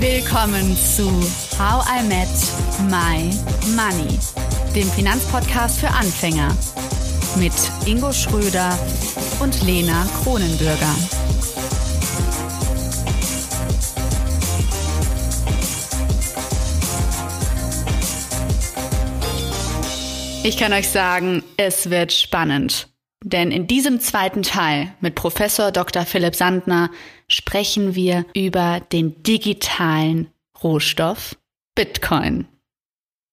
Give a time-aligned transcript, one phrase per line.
[0.00, 1.10] Willkommen zu
[1.58, 2.26] How I Met
[2.88, 3.30] My
[3.76, 4.18] Money,
[4.74, 6.56] dem Finanzpodcast für Anfänger
[7.36, 7.52] mit
[7.84, 8.78] Ingo Schröder
[9.40, 10.94] und Lena Kronenbürger.
[20.42, 22.88] Ich kann euch sagen, es wird spannend.
[23.22, 26.06] Denn in diesem zweiten Teil mit Professor Dr.
[26.06, 26.88] Philipp Sandner
[27.30, 30.28] sprechen wir über den digitalen
[30.62, 31.36] Rohstoff
[31.74, 32.46] Bitcoin.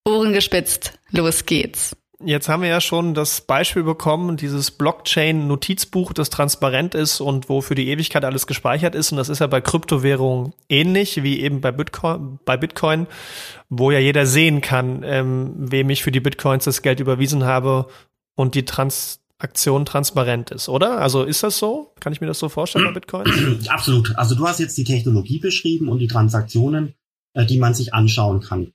[0.06, 1.96] Ohren gespitzt, los geht's.
[2.23, 7.62] Jetzt haben wir ja schon das Beispiel bekommen, dieses Blockchain-Notizbuch, das transparent ist und wo
[7.62, 9.12] für die Ewigkeit alles gespeichert ist.
[9.12, 13.06] Und das ist ja bei Kryptowährungen ähnlich wie eben bei Bitcoin, bei Bitcoin
[13.70, 17.88] wo ja jeder sehen kann, ähm, wem ich für die Bitcoins das Geld überwiesen habe
[18.36, 18.66] und die
[19.40, 21.00] Transaktion transparent ist, oder?
[21.00, 21.94] Also ist das so?
[22.00, 23.28] Kann ich mir das so vorstellen bei Bitcoin?
[23.68, 24.18] Absolut.
[24.18, 26.95] Also du hast jetzt die Technologie beschrieben und die Transaktionen,
[27.34, 28.73] äh, die man sich anschauen kann.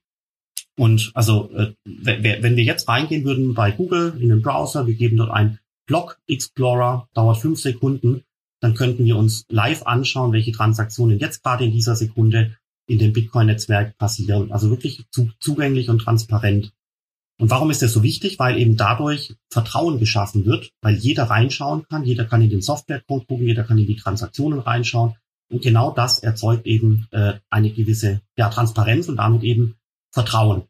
[0.78, 5.16] Und also, äh, wenn wir jetzt reingehen würden bei Google in den Browser, wir geben
[5.16, 8.22] dort ein Block Explorer, dauert fünf Sekunden,
[8.60, 12.56] dann könnten wir uns live anschauen, welche Transaktionen jetzt gerade in dieser Sekunde
[12.86, 14.52] in dem Bitcoin-Netzwerk passieren.
[14.52, 16.72] Also wirklich zu, zugänglich und transparent.
[17.42, 18.38] Und warum ist das so wichtig?
[18.38, 23.26] Weil eben dadurch Vertrauen geschaffen wird, weil jeder reinschauen kann, jeder kann in den Softwarecode
[23.26, 25.16] gucken, jeder kann in die Transaktionen reinschauen.
[25.50, 29.74] Und genau das erzeugt eben äh, eine gewisse ja, Transparenz und damit eben
[30.12, 30.62] Vertrauen.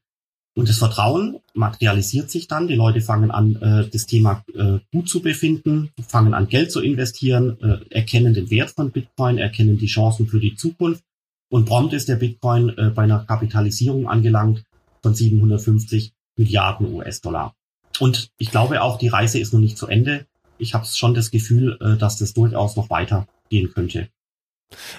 [0.56, 2.68] Und das Vertrauen materialisiert sich dann.
[2.68, 6.80] Die Leute fangen an, äh, das Thema äh, gut zu befinden, fangen an, Geld zu
[6.80, 11.04] investieren, äh, erkennen den Wert von Bitcoin, erkennen die Chancen für die Zukunft.
[11.50, 14.64] Und prompt ist der Bitcoin äh, bei einer Kapitalisierung angelangt
[15.02, 17.54] von 750 Milliarden US-Dollar.
[18.00, 20.26] Und ich glaube auch, die Reise ist noch nicht zu Ende.
[20.58, 24.08] Ich habe schon das Gefühl, äh, dass das durchaus noch weitergehen könnte.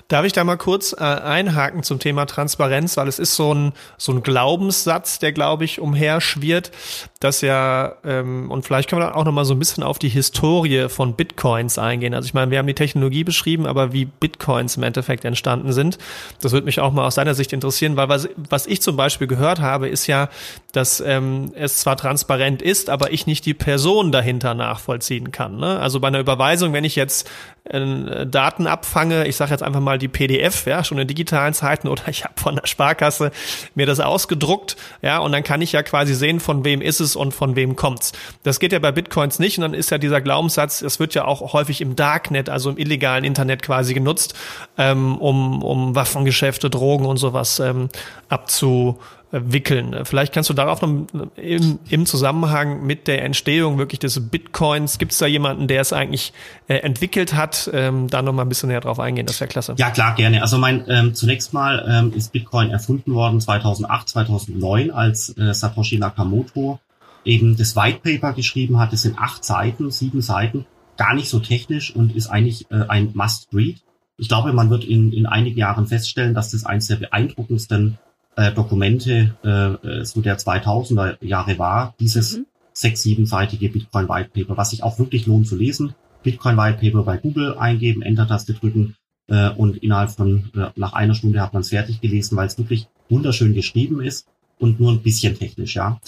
[0.07, 3.73] Darf ich da mal kurz äh, einhaken zum Thema Transparenz, weil es ist so ein,
[3.97, 6.71] so ein Glaubenssatz, der, glaube ich, umherschwirrt,
[7.19, 9.99] dass ja, ähm, und vielleicht können wir dann auch noch mal so ein bisschen auf
[9.99, 12.13] die Historie von Bitcoins eingehen.
[12.13, 15.97] Also ich meine, wir haben die Technologie beschrieben, aber wie Bitcoins im Endeffekt entstanden sind,
[16.41, 19.27] das würde mich auch mal aus deiner Sicht interessieren, weil was, was ich zum Beispiel
[19.27, 20.29] gehört habe, ist ja,
[20.73, 25.57] dass ähm, es zwar transparent ist, aber ich nicht die Person dahinter nachvollziehen kann.
[25.57, 25.79] Ne?
[25.79, 27.29] Also bei einer Überweisung, wenn ich jetzt
[27.65, 31.87] äh, Daten abfange, ich sage jetzt einfach mal die PDF, ja, schon in digitalen Zeiten
[31.87, 33.31] oder ich habe von der Sparkasse
[33.75, 37.15] mir das ausgedruckt, ja, und dann kann ich ja quasi sehen, von wem ist es
[37.15, 38.11] und von wem kommt's.
[38.43, 41.25] Das geht ja bei Bitcoins nicht und dann ist ja dieser Glaubenssatz, es wird ja
[41.25, 44.35] auch häufig im Darknet, also im illegalen Internet quasi genutzt,
[44.77, 47.89] ähm, um, um Waffengeschäfte, Drogen und sowas ähm,
[48.29, 48.99] abzu
[49.33, 49.95] wickeln.
[50.03, 55.11] Vielleicht kannst du darauf noch im, im Zusammenhang mit der Entstehung wirklich des Bitcoins, gibt
[55.11, 56.33] es da jemanden, der es eigentlich
[56.67, 59.73] äh, entwickelt hat, ähm, da noch ein bisschen näher drauf eingehen, das wäre klasse.
[59.77, 60.43] Ja, klar, gerne.
[60.43, 65.97] Also mein ähm, zunächst mal ähm, ist Bitcoin erfunden worden 2008, 2009, als äh, Satoshi
[65.97, 66.79] Nakamoto
[67.25, 68.93] eben das White Paper geschrieben hat.
[68.93, 70.65] Das sind acht Seiten, sieben Seiten,
[70.95, 73.81] gar nicht so technisch und ist eigentlich äh, ein Must-Read.
[74.17, 77.97] Ich glaube, man wird in, in einigen Jahren feststellen, dass das eines der beeindruckendsten
[78.35, 82.45] äh, Dokumente äh, äh so der 2000er Jahre war, dieses mhm.
[82.73, 85.95] sechs-, siebenseitige Bitcoin White Paper, was sich auch wirklich lohnt zu lesen.
[86.23, 88.95] Bitcoin White Paper bei Google eingeben, Enter-Taste drücken
[89.27, 92.57] äh, und innerhalb von äh, nach einer Stunde hat man es fertig gelesen, weil es
[92.57, 94.27] wirklich wunderschön geschrieben ist
[94.59, 95.99] und nur ein bisschen technisch, ja.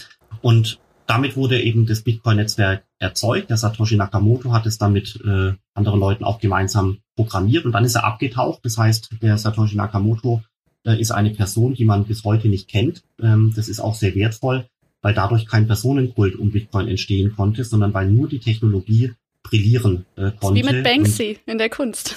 [0.42, 3.50] Und damit wurde eben das Bitcoin-Netzwerk erzeugt.
[3.50, 7.86] Der Satoshi Nakamoto hat es dann mit äh, anderen Leuten auch gemeinsam programmiert und dann
[7.86, 8.60] ist er abgetaucht.
[8.64, 10.42] Das heißt, der Satoshi Nakamoto
[10.86, 13.04] äh, ist eine Person, die man bis heute nicht kennt.
[13.22, 14.66] Ähm, das ist auch sehr wertvoll,
[15.02, 19.14] weil dadurch kein Personenkult um Bitcoin entstehen konnte, sondern weil nur die Technologie
[19.44, 20.62] brillieren äh, konnte.
[20.62, 22.16] Wie mit Banksy in der Kunst.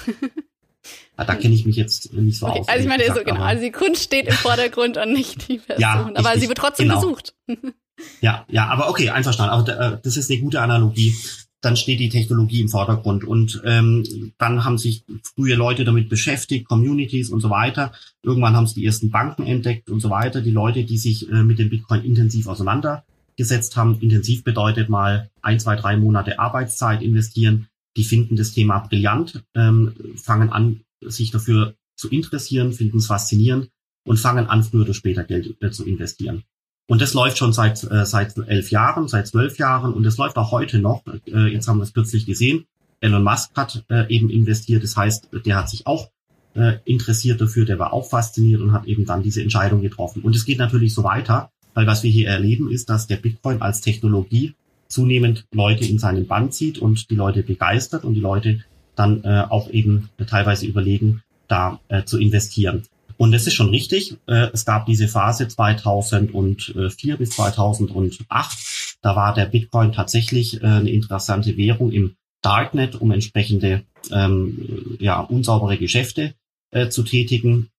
[1.19, 2.69] Ja, da kenne ich mich jetzt nicht so okay, aus.
[2.69, 3.45] Also ich meine, gesagt, so genau.
[3.45, 5.81] Also die Kunst steht im Vordergrund und nicht die Person.
[5.81, 7.01] Ja, aber ich, sie wird trotzdem genau.
[7.01, 7.34] gesucht.
[8.21, 9.53] Ja, ja, aber okay, einverstanden.
[9.53, 11.17] Aber äh, das ist eine gute Analogie
[11.61, 13.25] dann steht die Technologie im Vordergrund.
[13.25, 17.93] Und ähm, dann haben sich frühe Leute damit beschäftigt, Communities und so weiter.
[18.22, 20.41] Irgendwann haben es die ersten Banken entdeckt und so weiter.
[20.41, 25.59] Die Leute, die sich äh, mit dem Bitcoin intensiv auseinandergesetzt haben, intensiv bedeutet mal ein,
[25.59, 27.66] zwei, drei Monate Arbeitszeit investieren.
[27.97, 33.71] Die finden das Thema brillant, ähm, fangen an, sich dafür zu interessieren, finden es faszinierend
[34.04, 36.45] und fangen an, früher oder später Geld äh, zu investieren.
[36.89, 40.37] Und das läuft schon seit, äh, seit elf Jahren, seit zwölf Jahren und es läuft
[40.37, 41.03] auch heute noch.
[41.27, 42.65] Äh, jetzt haben wir es kürzlich gesehen.
[43.01, 44.83] Elon Musk hat äh, eben investiert.
[44.83, 46.11] Das heißt, der hat sich auch
[46.55, 50.23] äh, interessiert dafür, der war auch fasziniert und hat eben dann diese Entscheidung getroffen.
[50.23, 53.61] Und es geht natürlich so weiter, weil was wir hier erleben, ist, dass der Bitcoin
[53.61, 54.55] als Technologie
[54.89, 58.65] zunehmend Leute in seinen Band zieht und die Leute begeistert und die Leute
[58.97, 62.85] dann äh, auch eben teilweise überlegen, da äh, zu investieren.
[63.18, 64.16] Und das ist schon richtig.
[64.26, 68.98] Äh, es gab diese Phase 2004 bis 2008.
[69.03, 75.20] Da war der Bitcoin tatsächlich äh, eine interessante Währung im Darknet, um entsprechende ähm, ja,
[75.20, 76.34] unsaubere Geschäfte
[76.70, 77.70] äh, zu tätigen.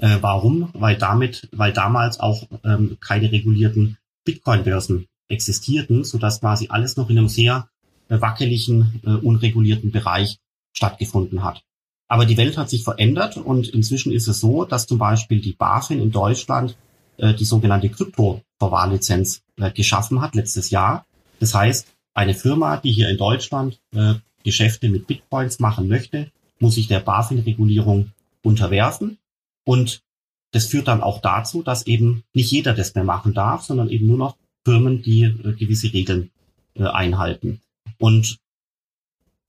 [0.00, 0.70] Äh, warum?
[0.72, 7.18] Weil damit, weil damals auch ähm, keine regulierten Bitcoin-Börsen existierten, sodass quasi alles noch in
[7.18, 7.68] einem sehr
[8.08, 10.38] äh, wackeligen, äh, unregulierten Bereich
[10.72, 11.62] stattgefunden hat.
[12.10, 15.52] Aber die Welt hat sich verändert und inzwischen ist es so, dass zum Beispiel die
[15.52, 16.76] BaFin in Deutschland
[17.18, 21.06] äh, die sogenannte Krypto-Verwahrlizenz äh, geschaffen hat letztes Jahr.
[21.38, 26.74] Das heißt, eine Firma, die hier in Deutschland äh, Geschäfte mit Bitcoins machen möchte, muss
[26.74, 28.10] sich der BaFin-Regulierung
[28.42, 29.18] unterwerfen.
[29.64, 30.02] Und
[30.50, 34.08] das führt dann auch dazu, dass eben nicht jeder das mehr machen darf, sondern eben
[34.08, 36.32] nur noch Firmen, die äh, gewisse Regeln
[36.74, 37.60] äh, einhalten.
[38.00, 38.38] Und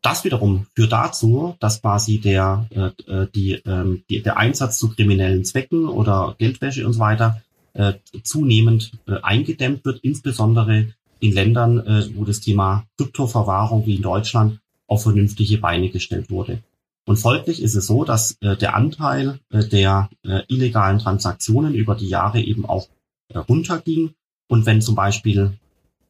[0.01, 4.89] das wiederum führt dazu, dass quasi der, äh, äh, die, ähm, die, der Einsatz zu
[4.89, 7.42] kriminellen Zwecken oder Geldwäsche und so weiter
[7.74, 7.94] äh,
[8.24, 10.88] zunehmend äh, eingedämmt wird, insbesondere
[11.19, 16.62] in Ländern, äh, wo das Thema Kryptoverwahrung wie in Deutschland auf vernünftige Beine gestellt wurde.
[17.06, 21.95] Und folglich ist es so, dass äh, der Anteil äh, der äh, illegalen Transaktionen über
[21.95, 22.88] die Jahre eben auch
[23.30, 24.13] äh, runterging.
[24.48, 25.53] Und wenn zum Beispiel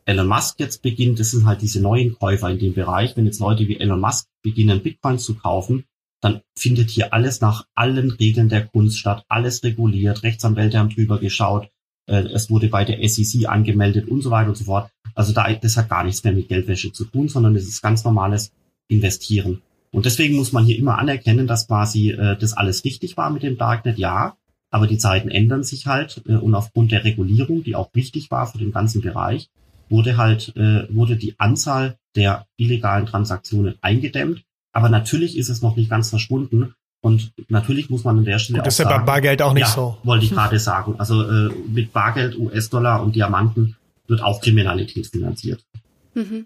[0.06, 3.16] Elon Musk jetzt beginnt, das sind halt diese neuen Käufer in dem Bereich.
[3.16, 5.86] Wenn jetzt Leute wie Elon Musk beginnen, Bitcoins zu kaufen,
[6.22, 11.20] dann findet hier alles nach allen Regeln der Kunst statt, alles reguliert, Rechtsanwälte haben drüber
[11.20, 11.70] geschaut,
[12.08, 14.92] äh, es wurde bei der SEC angemeldet und so weiter und so fort.
[15.16, 18.04] Also da, das hat gar nichts mehr mit Geldwäsche zu tun, sondern es ist ganz
[18.04, 18.52] normales
[18.88, 19.62] Investieren.
[19.92, 23.44] Und deswegen muss man hier immer anerkennen, dass quasi äh, das alles richtig war mit
[23.44, 24.38] dem Darknet, ja,
[24.70, 28.48] aber die Zeiten ändern sich halt äh, und aufgrund der Regulierung, die auch wichtig war
[28.48, 29.50] für den ganzen Bereich,
[29.92, 34.44] wurde halt, äh, wurde die Anzahl der illegalen Transaktionen eingedämmt.
[34.74, 36.74] Aber natürlich ist es noch nicht ganz verschwunden.
[37.02, 39.68] Und natürlich muss man an der Stelle Gut, das ist ja bei Bargeld auch nicht
[39.68, 39.98] ja, so.
[40.04, 40.96] Wollte ich gerade sagen.
[40.98, 43.76] Also äh, mit Bargeld, US-Dollar und Diamanten
[44.08, 45.66] wird auch Kriminalität finanziert.
[46.14, 46.46] Mhm.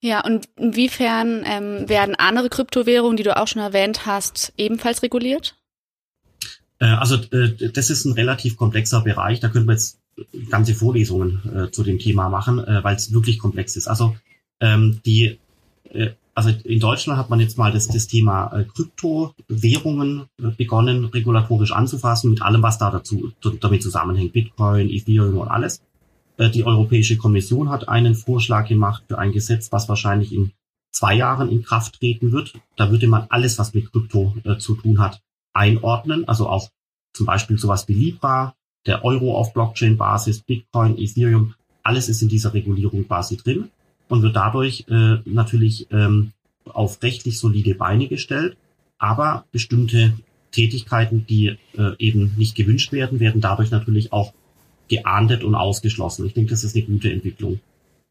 [0.00, 5.56] Ja, und inwiefern ähm, werden andere Kryptowährungen, die du auch schon erwähnt hast, ebenfalls reguliert?
[6.78, 9.40] Äh, also äh, das ist ein relativ komplexer Bereich.
[9.40, 9.98] Da können wir jetzt
[10.50, 13.88] ganze Vorlesungen äh, zu dem Thema machen, äh, weil es wirklich komplex ist.
[13.88, 14.16] Also
[14.60, 15.38] ähm, die,
[15.90, 21.06] äh, also in Deutschland hat man jetzt mal das, das Thema äh, Kryptowährungen äh, begonnen,
[21.06, 25.82] regulatorisch anzufassen, mit allem, was da dazu damit zusammenhängt, Bitcoin, Ethereum und alles.
[26.36, 30.52] Äh, die Europäische Kommission hat einen Vorschlag gemacht für ein Gesetz, was wahrscheinlich in
[30.92, 32.54] zwei Jahren in Kraft treten wird.
[32.76, 35.20] Da würde man alles, was mit Krypto äh, zu tun hat,
[35.52, 36.70] einordnen, also auch
[37.12, 38.54] zum Beispiel sowas wie Libra,
[38.88, 41.54] der Euro auf Blockchain-Basis, Bitcoin, Ethereum,
[41.84, 43.68] alles ist in dieser Regulierung quasi drin
[44.08, 46.32] und wird dadurch äh, natürlich ähm,
[46.64, 48.56] auf rechtlich solide Beine gestellt.
[48.98, 50.14] Aber bestimmte
[50.50, 54.32] Tätigkeiten, die äh, eben nicht gewünscht werden, werden dadurch natürlich auch
[54.88, 56.26] geahndet und ausgeschlossen.
[56.26, 57.60] Ich denke, das ist eine gute Entwicklung.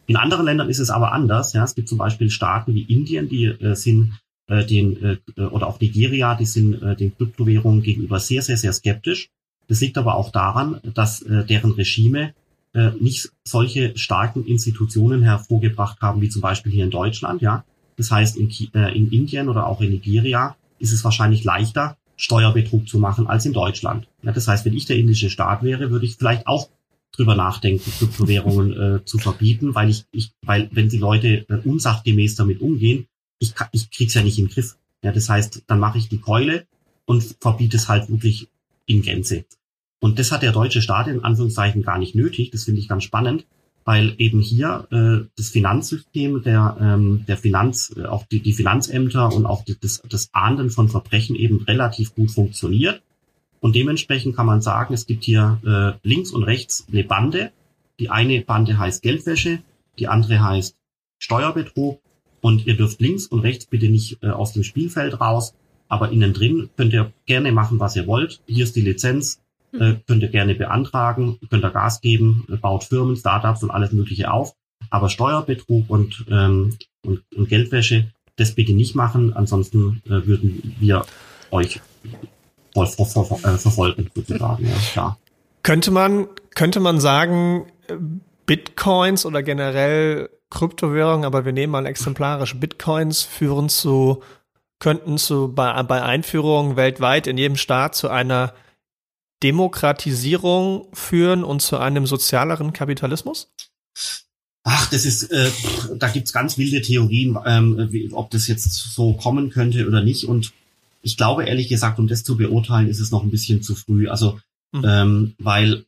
[0.05, 1.53] In anderen Ländern ist es aber anders.
[1.53, 4.13] Ja, es gibt zum Beispiel Staaten wie Indien, die äh, sind
[4.47, 5.03] äh, den
[5.35, 9.29] äh, oder auch Nigeria, die sind äh, den Kryptowährungen gegenüber sehr, sehr, sehr skeptisch.
[9.67, 12.33] Das liegt aber auch daran, dass äh, deren Regime
[12.73, 17.41] äh, nicht solche starken Institutionen hervorgebracht haben, wie zum Beispiel hier in Deutschland.
[17.41, 17.65] Ja,
[17.95, 22.87] das heißt in, äh, in Indien oder auch in Nigeria ist es wahrscheinlich leichter, Steuerbetrug
[22.87, 24.07] zu machen als in Deutschland.
[24.23, 26.69] Ja, das heißt, wenn ich der indische Staat wäre, würde ich vielleicht auch
[27.11, 32.35] drüber nachdenken, Kryptowährungen äh, zu verbieten, weil ich, ich, weil wenn die Leute äh, unsachgemäß
[32.35, 33.07] damit umgehen,
[33.39, 34.77] ich, ich krieg's ja nicht im Griff.
[35.03, 36.65] Ja, das heißt, dann mache ich die Keule
[37.05, 38.49] und verbiete es halt wirklich
[38.87, 39.45] in Gänze.
[39.99, 42.51] Und das hat der deutsche Staat in Anführungszeichen gar nicht nötig.
[42.51, 43.45] Das finde ich ganz spannend,
[43.85, 49.33] weil eben hier äh, das Finanzsystem, der, ähm, der Finanz, äh, auch die, die Finanzämter
[49.33, 53.01] und auch die, das, das Ahnden von Verbrechen eben relativ gut funktioniert.
[53.59, 57.51] Und dementsprechend kann man sagen, es gibt hier äh, links und rechts eine Bande.
[57.99, 59.59] Die eine Bande heißt Geldwäsche,
[59.97, 60.75] die andere heißt
[61.17, 61.99] Steuerbetrug.
[62.39, 65.55] Und ihr dürft links und rechts bitte nicht äh, aus dem Spielfeld raus,
[65.87, 68.41] aber innen drin könnt ihr gerne machen, was ihr wollt.
[68.47, 69.39] Hier ist die Lizenz,
[69.73, 73.91] äh, könnt ihr gerne beantragen, könnt ihr Gas geben, äh, baut Firmen, Startups und alles
[73.91, 74.53] Mögliche auf.
[74.89, 81.05] Aber Steuerbetrug und, ähm, und, und Geldwäsche, das bitte nicht machen, ansonsten äh, würden wir
[81.51, 81.81] euch
[82.73, 84.65] voll ver ver ver äh, verfolgen, sozusagen.
[84.65, 85.17] Ja, klar.
[85.63, 87.65] Könnte man, könnte man sagen,
[88.45, 94.21] Bitcoins oder generell Kryptowährungen, aber wir nehmen mal exemplarisch Bitcoins, führen zu,
[94.79, 98.53] könnten zu bei, bei Einführung weltweit in jedem Staat zu einer
[99.43, 103.51] Demokratisierung führen und zu einem sozialeren Kapitalismus?
[104.63, 105.49] Ach, das ist, äh,
[105.95, 110.25] da gibt's ganz wilde Theorien, ähm, wie, ob das jetzt so kommen könnte oder nicht.
[110.25, 110.51] Und
[111.01, 114.09] ich glaube ehrlich gesagt, um das zu beurteilen, ist es noch ein bisschen zu früh.
[114.09, 114.39] Also,
[114.73, 114.83] mhm.
[114.85, 115.85] ähm, weil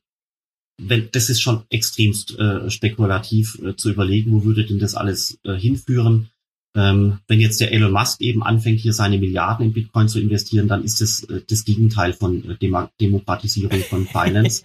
[0.78, 5.40] wenn, das ist schon extremst äh, spekulativ äh, zu überlegen, wo würde denn das alles
[5.44, 6.30] äh, hinführen.
[6.80, 10.70] Ähm, wenn jetzt der Elon Musk eben anfängt, hier seine Milliarden in Bitcoin zu investieren,
[10.70, 14.64] dann ist das äh, das Gegenteil von äh, Dem Demokratisierung von Finance.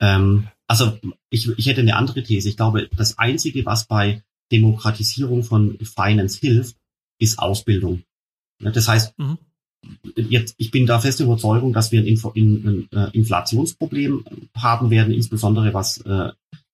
[0.00, 2.48] ähm, also ich, ich hätte eine andere These.
[2.48, 6.76] Ich glaube, das Einzige, was bei Demokratisierung von Finance hilft,
[7.18, 8.02] ist Ausbildung.
[8.58, 9.36] Das heißt, mhm.
[10.16, 14.24] jetzt, ich bin da feste Überzeugung, dass wir ein, Info, ein, ein äh, Inflationsproblem
[14.56, 16.30] haben werden, insbesondere was äh,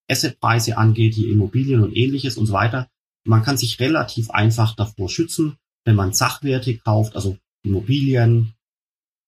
[0.09, 2.87] Assetpreise angeht, die Immobilien und ähnliches und so weiter.
[3.29, 8.55] Man kann sich relativ einfach davor schützen, wenn man Sachwerte kauft, also Immobilien,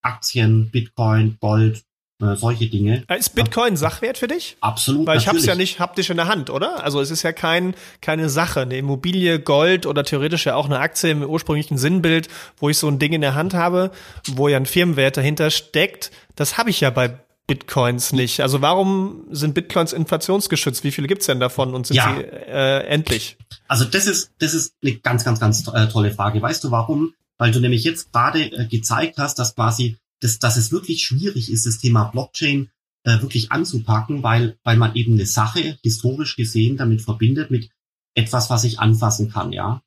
[0.01, 1.83] Aktien, Bitcoin, Gold,
[2.19, 3.03] äh, solche Dinge.
[3.07, 4.57] Äh, ist Bitcoin Sachwert für dich?
[4.59, 5.05] Absolut.
[5.05, 6.83] Weil ich habe es ja nicht haptisch in der Hand, oder?
[6.83, 10.79] Also es ist ja kein, keine Sache, eine Immobilie, Gold oder theoretisch ja auch eine
[10.79, 12.27] Aktie im ursprünglichen Sinnbild,
[12.57, 13.91] wo ich so ein Ding in der Hand habe,
[14.27, 16.09] wo ja ein Firmenwert dahinter steckt.
[16.35, 17.19] Das habe ich ja bei
[17.51, 18.39] Bitcoins nicht.
[18.39, 20.85] Also warum sind Bitcoins inflationsgeschützt?
[20.85, 22.15] Wie viele gibt's denn davon und sind ja.
[22.15, 23.35] sie äh, endlich?
[23.67, 26.41] Also das ist das ist eine ganz ganz ganz äh, tolle Frage.
[26.41, 27.13] Weißt du warum?
[27.37, 31.51] Weil du nämlich jetzt gerade äh, gezeigt hast, dass quasi dass, dass es wirklich schwierig
[31.51, 32.69] ist, das Thema Blockchain
[33.03, 37.69] äh, wirklich anzupacken, weil weil man eben eine Sache historisch gesehen damit verbindet mit
[38.15, 39.81] etwas, was ich anfassen kann, ja.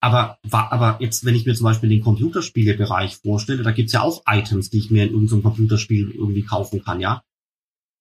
[0.00, 4.22] Aber, aber jetzt, wenn ich mir zum Beispiel den Computerspielebereich vorstelle, da gibt's ja auch
[4.26, 7.22] Items, die ich mir in irgendeinem Computerspiel irgendwie kaufen kann, ja.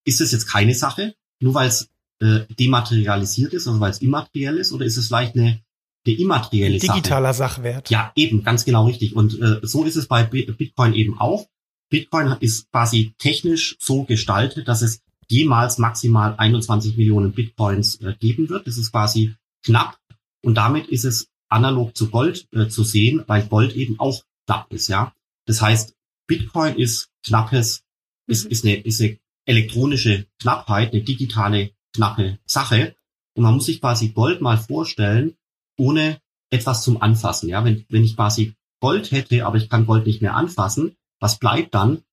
[0.05, 1.89] Ist das jetzt keine Sache, nur weil es
[2.21, 5.61] äh, dematerialisiert ist, also weil es immateriell ist, oder ist es vielleicht eine,
[6.07, 6.93] eine immaterielle Sache?
[6.93, 7.89] Digitaler Sachwert.
[7.89, 9.15] Ja, eben, ganz genau richtig.
[9.15, 11.47] Und äh, so ist es bei Bitcoin eben auch.
[11.89, 18.49] Bitcoin ist quasi technisch so gestaltet, dass es jemals maximal 21 Millionen Bitcoins äh, geben
[18.49, 18.67] wird.
[18.67, 19.97] Das ist quasi knapp.
[20.41, 24.71] Und damit ist es analog zu Gold äh, zu sehen, weil Gold eben auch knapp
[24.71, 25.13] ist, ja.
[25.45, 25.95] Das heißt,
[26.27, 27.83] Bitcoin ist knappes,
[28.27, 28.31] mhm.
[28.31, 32.95] ist, ist, eine, ist eine elektronische Knappheit, eine digitale knappe Sache.
[33.35, 35.35] Und man muss sich quasi Gold mal vorstellen,
[35.77, 37.63] ohne etwas zum Anfassen, ja.
[37.65, 41.73] Wenn, wenn ich quasi Gold hätte, aber ich kann Gold nicht mehr anfassen, was bleibt
[41.73, 42.03] dann?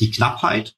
[0.00, 0.76] Die Knappheit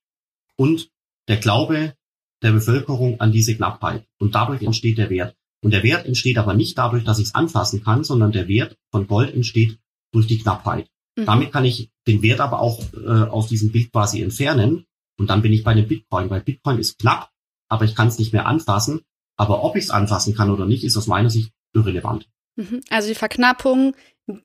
[0.56, 0.90] und
[1.28, 1.96] der Glaube
[2.42, 4.06] der Bevölkerung an diese Knappheit.
[4.18, 5.34] Und dadurch entsteht der Wert.
[5.64, 8.76] Und der Wert entsteht aber nicht dadurch, dass ich es anfassen kann, sondern der Wert
[8.90, 9.78] von Gold entsteht
[10.12, 10.90] durch die Knappheit.
[11.16, 11.24] Mhm.
[11.24, 14.84] Damit kann ich den Wert aber auch äh, aus diesem Bild quasi entfernen.
[15.18, 17.30] Und dann bin ich bei dem Bitcoin, weil Bitcoin ist knapp,
[17.68, 19.00] aber ich kann es nicht mehr anfassen.
[19.36, 22.28] Aber ob ich es anfassen kann oder nicht, ist aus meiner Sicht irrelevant.
[22.56, 22.80] Mhm.
[22.90, 23.94] Also die Verknappung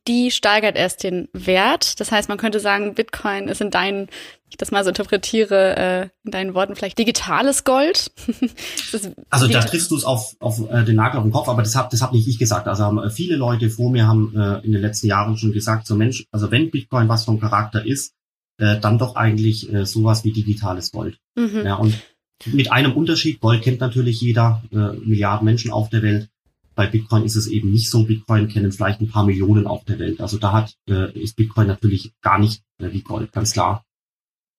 [0.08, 2.00] die steigert erst den Wert.
[2.00, 4.08] Das heißt, man könnte sagen, Bitcoin ist in deinen,
[4.50, 8.12] ich das mal so interpretiere, äh, in deinen Worten vielleicht digitales Gold.
[9.30, 11.76] also da triffst du es auf, auf äh, den Nagel auf den Kopf, aber das
[11.76, 12.68] habe das hab nicht ich gesagt.
[12.68, 15.88] Also haben äh, viele Leute vor mir haben äh, in den letzten Jahren schon gesagt,
[15.88, 18.14] so Mensch, also wenn Bitcoin was vom Charakter ist,
[18.58, 21.20] äh, dann doch eigentlich äh, sowas wie digitales Gold.
[21.36, 21.66] Mhm.
[21.66, 21.98] Ja, und
[22.46, 26.30] mit einem Unterschied, Gold kennt natürlich jeder, äh, Milliarden Menschen auf der Welt.
[26.76, 28.04] Bei Bitcoin ist es eben nicht so.
[28.04, 30.22] Bitcoin kennen vielleicht ein paar Millionen auf der Welt.
[30.22, 33.84] Also da hat, äh, ist Bitcoin natürlich gar nicht äh, wie Gold, ganz klar.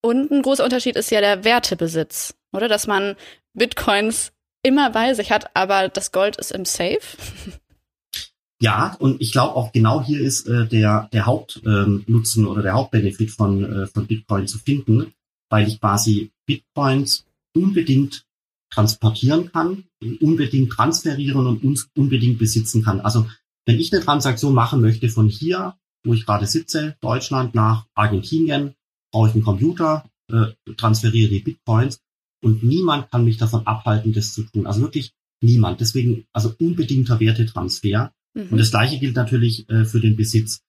[0.03, 2.67] Und ein großer Unterschied ist ja der Wertebesitz, oder?
[2.67, 3.15] Dass man
[3.53, 4.31] Bitcoins
[4.63, 6.99] immer bei sich hat, aber das Gold ist im Safe.
[8.63, 12.73] Ja, und ich glaube auch genau hier ist äh, der, der Hauptnutzen ähm, oder der
[12.73, 15.15] Hauptbenefit von, äh, von Bitcoin zu finden,
[15.49, 17.25] weil ich quasi Bitcoins
[17.55, 18.23] unbedingt
[18.71, 19.83] transportieren kann,
[20.19, 23.01] unbedingt transferieren und unbedingt besitzen kann.
[23.01, 23.27] Also
[23.65, 28.73] wenn ich eine Transaktion machen möchte von hier, wo ich gerade sitze, Deutschland nach Argentinien,
[29.11, 30.47] brauche ich einen Computer, äh,
[30.77, 31.99] transferiere die Bitcoins
[32.43, 34.65] und niemand kann mich davon abhalten, das zu tun.
[34.65, 35.81] Also wirklich niemand.
[35.81, 38.13] Deswegen also unbedingter Wertetransfer.
[38.33, 38.47] Mhm.
[38.49, 40.61] Und das gleiche gilt natürlich äh, für den Besitz.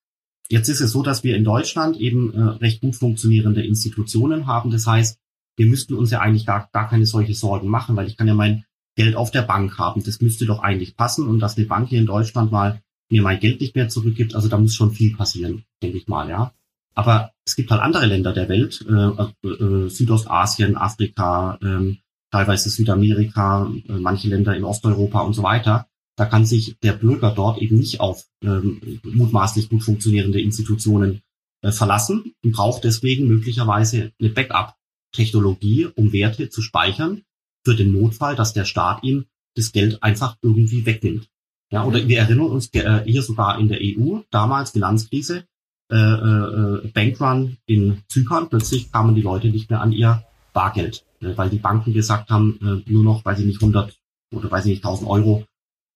[0.49, 4.71] Jetzt ist es so, dass wir in Deutschland eben äh, recht gut funktionierende Institutionen haben.
[4.71, 5.17] Das heißt,
[5.55, 8.33] wir müssten uns ja eigentlich gar, gar keine solche Sorgen machen, weil ich kann ja
[8.33, 10.03] mein Geld auf der Bank haben.
[10.03, 13.39] Das müsste doch eigentlich passen und dass eine Bank hier in Deutschland mal mir mein
[13.39, 16.53] Geld nicht mehr zurückgibt, also da muss schon viel passieren, denke ich mal, ja.
[16.95, 21.95] Aber es gibt halt andere Länder der Welt, äh, äh, Südostasien, Afrika, äh,
[22.31, 25.87] teilweise Südamerika, äh, manche Länder in Osteuropa und so weiter.
[26.15, 31.21] Da kann sich der Bürger dort eben nicht auf ähm, mutmaßlich gut funktionierende Institutionen
[31.61, 34.75] äh, verlassen und braucht deswegen möglicherweise eine Backup
[35.13, 37.23] Technologie, um Werte zu speichern
[37.63, 41.29] für den Notfall, dass der Staat ihm das Geld einfach irgendwie wegnimmt.
[41.71, 45.45] Ja, oder wir erinnern uns äh, hier sogar in der EU, damals Finanzkrise,
[45.91, 51.35] äh, äh, Bankrun in Zypern, plötzlich kamen die Leute nicht mehr an ihr Bargeld, äh,
[51.35, 53.97] weil die Banken gesagt haben, äh, nur noch, weiß ich nicht, 100
[54.33, 55.45] oder weiß ich nicht, 1000 Euro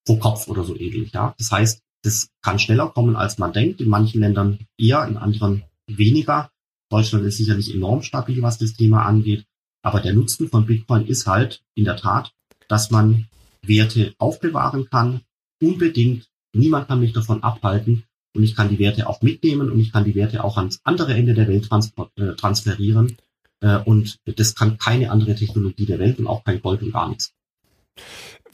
[0.04, 1.12] pro Kopf oder so ähnlich.
[1.12, 3.80] Ja, das heißt, das kann schneller kommen, als man denkt.
[3.80, 6.50] In manchen Ländern eher, in anderen weniger.
[6.90, 9.44] Deutschland ist sicherlich enorm stabil, was das Thema angeht.
[9.82, 12.32] Aber der Nutzen von Bitcoin ist halt in der Tat,
[12.68, 13.26] dass man
[13.62, 15.22] Werte aufbewahren kann,
[15.60, 16.28] unbedingt.
[16.54, 18.04] Niemand kann mich davon abhalten
[18.34, 21.14] und ich kann die Werte auch mitnehmen und ich kann die Werte auch ans andere
[21.14, 21.68] Ende der Welt
[22.16, 23.16] äh, transferieren.
[23.60, 27.08] Äh, und das kann keine andere Technologie der Welt und auch kein Gold und gar
[27.08, 27.32] nichts.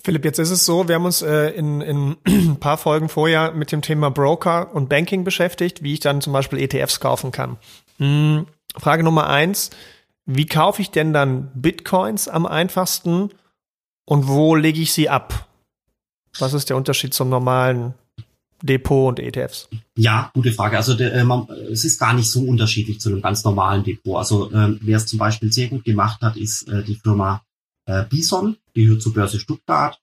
[0.03, 3.53] Philipp, jetzt ist es so, wir haben uns äh, in, in ein paar Folgen vorher
[3.53, 7.57] mit dem Thema Broker und Banking beschäftigt, wie ich dann zum Beispiel ETFs kaufen kann.
[7.99, 8.47] Hm,
[8.77, 9.71] Frage Nummer eins,
[10.27, 13.31] wie kaufe ich denn dann Bitcoins am einfachsten
[14.07, 15.49] und wo lege ich sie ab?
[16.39, 17.95] Was ist der Unterschied zum normalen
[18.63, 19.69] Depot und ETFs?
[19.97, 20.77] Ja, gute Frage.
[20.77, 24.17] Also der, äh, man, es ist gar nicht so unterschiedlich zu einem ganz normalen Depot.
[24.17, 27.43] Also äh, wer es zum Beispiel sehr gut gemacht hat, ist äh, die Firma
[27.87, 30.01] äh, Bison, die gehört zur Börse Stuttgart.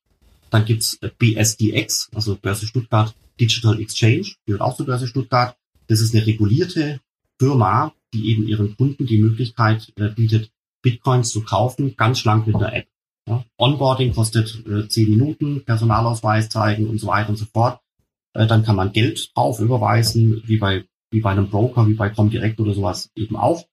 [0.51, 5.55] Dann gibt's äh, BSDX, also Börse Stuttgart Digital Exchange, gehört auch zur Börse Stuttgart.
[5.88, 7.01] Das ist eine regulierte
[7.41, 10.51] Firma, die eben ihren Kunden die Möglichkeit äh, bietet,
[10.83, 12.88] Bitcoins zu kaufen, ganz schlank mit einer App.
[13.27, 13.43] Ja.
[13.57, 17.79] Onboarding kostet äh, 10 Minuten, Personalausweis zeigen und so weiter und so fort.
[18.33, 22.10] Äh, dann kann man Geld drauf überweisen, wie bei, wie bei einem Broker, wie bei
[22.10, 23.65] Comdirect oder sowas eben auch.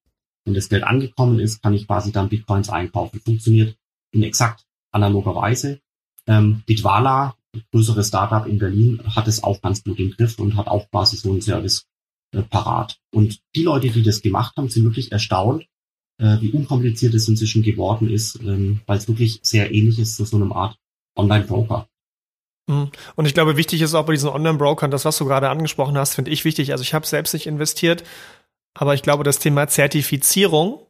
[0.46, 3.20] Wenn das Geld angekommen ist, kann ich quasi dann Bitcoins einkaufen.
[3.20, 3.76] Funktioniert
[4.12, 5.80] in exakt analoger Weise.
[6.26, 7.36] Ähm, Bitwala,
[7.70, 11.18] größeres Startup in Berlin, hat es auch ganz gut im Griff und hat auch quasi
[11.18, 11.86] so einen Service
[12.32, 12.98] äh, parat.
[13.12, 15.66] Und die Leute, die das gemacht haben, sind wirklich erstaunt,
[16.18, 20.24] äh, wie unkompliziert es inzwischen geworden ist, ähm, weil es wirklich sehr ähnlich ist zu
[20.24, 20.76] so einem Art
[21.16, 21.88] Online-Broker.
[22.68, 22.90] Mhm.
[23.16, 26.14] Und ich glaube, wichtig ist auch bei diesen Online-Brokern, das, was du gerade angesprochen hast,
[26.14, 26.72] finde ich wichtig.
[26.72, 28.04] Also ich habe selbst nicht investiert,
[28.74, 30.80] aber ich glaube, das Thema Zertifizierung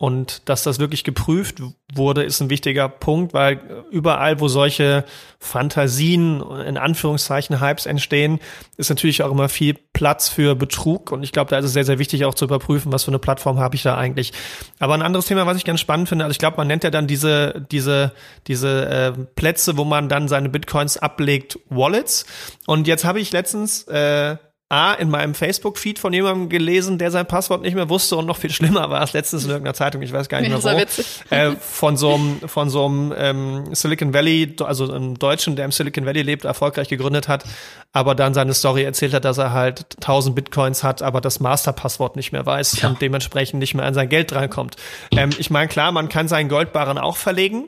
[0.00, 1.60] und dass das wirklich geprüft
[1.92, 5.04] wurde, ist ein wichtiger Punkt, weil überall, wo solche
[5.38, 8.40] Fantasien, in Anführungszeichen, Hypes entstehen,
[8.78, 11.12] ist natürlich auch immer viel Platz für Betrug.
[11.12, 13.18] Und ich glaube, da ist es sehr, sehr wichtig auch zu überprüfen, was für eine
[13.18, 14.32] Plattform habe ich da eigentlich.
[14.78, 16.90] Aber ein anderes Thema, was ich ganz spannend finde, also ich glaube, man nennt ja
[16.90, 18.14] dann diese, diese,
[18.46, 22.24] diese äh, Plätze, wo man dann seine Bitcoins ablegt, Wallets.
[22.66, 24.38] Und jetzt habe ich letztens äh,
[24.72, 28.36] A, in meinem Facebook-Feed von jemandem gelesen, der sein Passwort nicht mehr wusste und noch
[28.36, 30.62] viel schlimmer war es letztens in irgendeiner Zeitung, ich weiß gar nicht mehr
[31.30, 35.64] wo, äh, von so einem, von so einem ähm, Silicon Valley, also einem Deutschen, der
[35.64, 37.44] im Silicon Valley lebt, erfolgreich gegründet hat,
[37.92, 42.14] aber dann seine Story erzählt hat, dass er halt 1000 Bitcoins hat, aber das Masterpasswort
[42.14, 42.88] nicht mehr weiß ja.
[42.88, 44.76] und dementsprechend nicht mehr an sein Geld drankommt.
[45.10, 47.64] Ähm, ich meine, klar, man kann seinen Goldbarren auch verlegen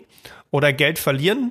[0.52, 1.50] oder Geld verlieren.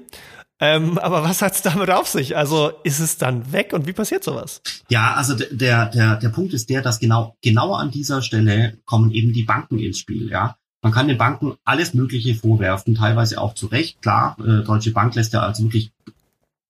[0.62, 2.38] Ähm, aber was hat's damit auf sich?
[2.38, 4.62] Also ist es dann weg und wie passiert sowas?
[4.90, 9.12] Ja, also der, der, der Punkt ist der, dass genau, genau an dieser Stelle kommen
[9.12, 10.56] eben die Banken ins Spiel, ja.
[10.84, 14.02] Man kann den Banken alles Mögliche vorwerfen, teilweise auch zu Recht.
[14.02, 15.92] Klar, äh, Deutsche Bank lässt ja also wirklich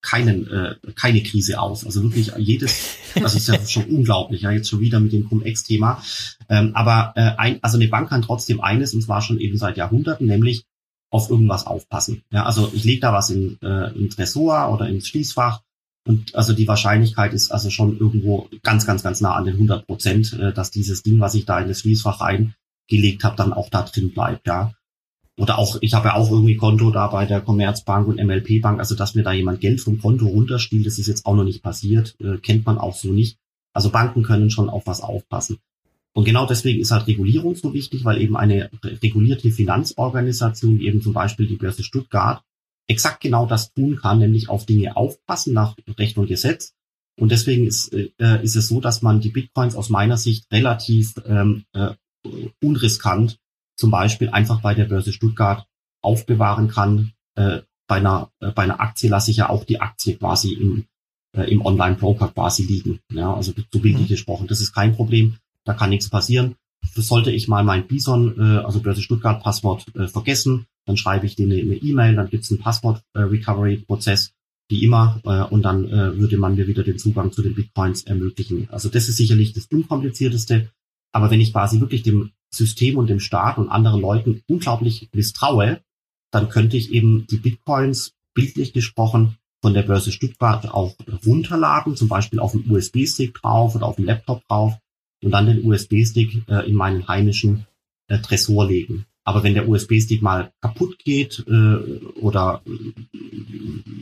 [0.02, 1.86] keinen, äh, keine Krise aus.
[1.86, 6.04] Also wirklich jedes, das ist ja schon unglaublich, ja, jetzt schon wieder mit dem Cum-Ex-Thema.
[6.50, 9.78] Ähm, aber äh, ein, also eine Bank kann trotzdem eines, und zwar schon eben seit
[9.78, 10.66] Jahrhunderten, nämlich
[11.12, 12.24] auf irgendwas aufpassen.
[12.32, 15.62] Ja, also ich lege da was in, äh, in Tresor oder ins Schließfach
[16.06, 19.86] und also die Wahrscheinlichkeit ist also schon irgendwo ganz, ganz, ganz nah an den 100
[19.86, 23.70] Prozent, äh, dass dieses Ding, was ich da in das Schließfach reingelegt habe, dann auch
[23.70, 24.48] da drin bleibt.
[24.48, 24.74] Ja,
[25.38, 28.80] oder auch, ich habe ja auch irgendwie Konto da bei der Commerzbank und MLP Bank,
[28.80, 31.62] also dass mir da jemand Geld vom Konto runterstiehlt, das ist jetzt auch noch nicht
[31.62, 33.38] passiert, äh, kennt man auch so nicht.
[33.74, 35.60] Also Banken können schon auf was aufpassen.
[36.14, 41.02] Und genau deswegen ist halt Regulierung so wichtig, weil eben eine regulierte Finanzorganisation, wie eben
[41.02, 42.44] zum Beispiel die Börse Stuttgart,
[42.88, 46.74] exakt genau das tun kann, nämlich auf Dinge aufpassen nach Recht und Gesetz.
[47.18, 48.10] Und deswegen ist, äh,
[48.44, 51.92] ist es so, dass man die Bitcoins aus meiner Sicht relativ ähm, äh,
[52.62, 53.38] unriskant
[53.78, 55.66] zum Beispiel einfach bei der Börse Stuttgart
[56.02, 57.14] aufbewahren kann.
[57.36, 60.86] Äh, bei, einer, äh, bei einer Aktie lasse ich ja auch die Aktie quasi im,
[61.36, 63.00] äh, im Online-Broker quasi liegen.
[63.12, 64.14] Ja, also so bildlich mhm.
[64.14, 64.48] gesprochen.
[64.48, 66.56] Das ist kein Problem da kann nichts passieren.
[66.96, 71.36] Sollte ich mal mein Bison, äh, also Börse Stuttgart Passwort äh, vergessen, dann schreibe ich
[71.36, 74.32] denen eine E-Mail, dann gibt's einen Passwort-Recovery-Prozess, äh,
[74.72, 78.04] wie immer, äh, und dann äh, würde man mir wieder den Zugang zu den Bitcoins
[78.04, 78.68] ermöglichen.
[78.72, 80.72] Also das ist sicherlich das unkomplizierteste.
[81.14, 85.82] Aber wenn ich quasi wirklich dem System und dem Staat und anderen Leuten unglaublich misstraue,
[86.32, 90.96] dann könnte ich eben die Bitcoins bildlich gesprochen von der Börse Stuttgart auch
[91.26, 94.80] runterladen, zum Beispiel auf dem USB-Stick drauf oder auf dem Laptop drauf
[95.24, 97.66] und dann den USB-Stick äh, in meinen heimischen
[98.08, 99.06] äh, Tresor legen.
[99.24, 101.76] Aber wenn der USB-Stick mal kaputt geht äh,
[102.20, 102.72] oder äh,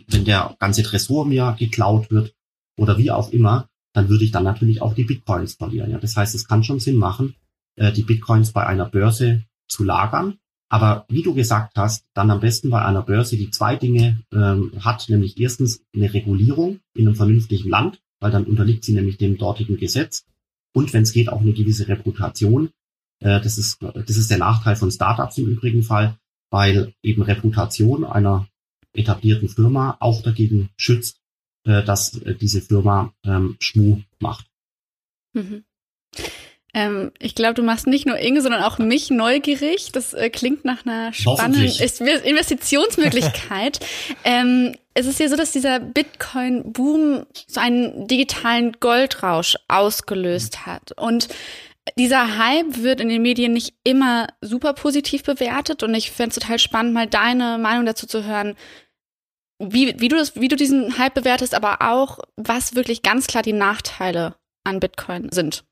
[0.07, 2.33] wenn der ganze Tresor mir geklaut wird
[2.77, 5.91] oder wie auch immer, dann würde ich dann natürlich auch die Bitcoins verlieren.
[5.91, 7.35] Ja, das heißt, es kann schon Sinn machen,
[7.75, 10.37] äh, die Bitcoins bei einer Börse zu lagern.
[10.69, 14.71] Aber wie du gesagt hast, dann am besten bei einer Börse, die zwei Dinge ähm,
[14.79, 19.37] hat, nämlich erstens eine Regulierung in einem vernünftigen Land, weil dann unterliegt sie nämlich dem
[19.37, 20.25] dortigen Gesetz
[20.73, 22.69] und wenn es geht auch eine gewisse Reputation.
[23.19, 26.17] Äh, das ist das ist der Nachteil von Startups im übrigen Fall,
[26.49, 28.47] weil eben Reputation einer
[28.93, 31.19] etablierten Firma auch dagegen schützt,
[31.65, 34.47] äh, dass äh, diese Firma ähm, Schmu macht.
[35.33, 35.63] Mhm.
[36.73, 39.91] Ähm, ich glaube, du machst nicht nur Inge, sondern auch mich neugierig.
[39.91, 43.79] Das äh, klingt nach einer spannenden Investitionsmöglichkeit.
[44.23, 50.91] ähm, es ist ja so, dass dieser Bitcoin-Boom so einen digitalen Goldrausch ausgelöst hat.
[50.97, 51.29] Und
[51.97, 55.81] dieser Hype wird in den Medien nicht immer super positiv bewertet.
[55.81, 58.55] Und ich fände es total spannend, mal deine Meinung dazu zu hören,
[59.59, 63.43] wie, wie, du das, wie du diesen Hype bewertest, aber auch, was wirklich ganz klar
[63.43, 65.63] die Nachteile an Bitcoin sind.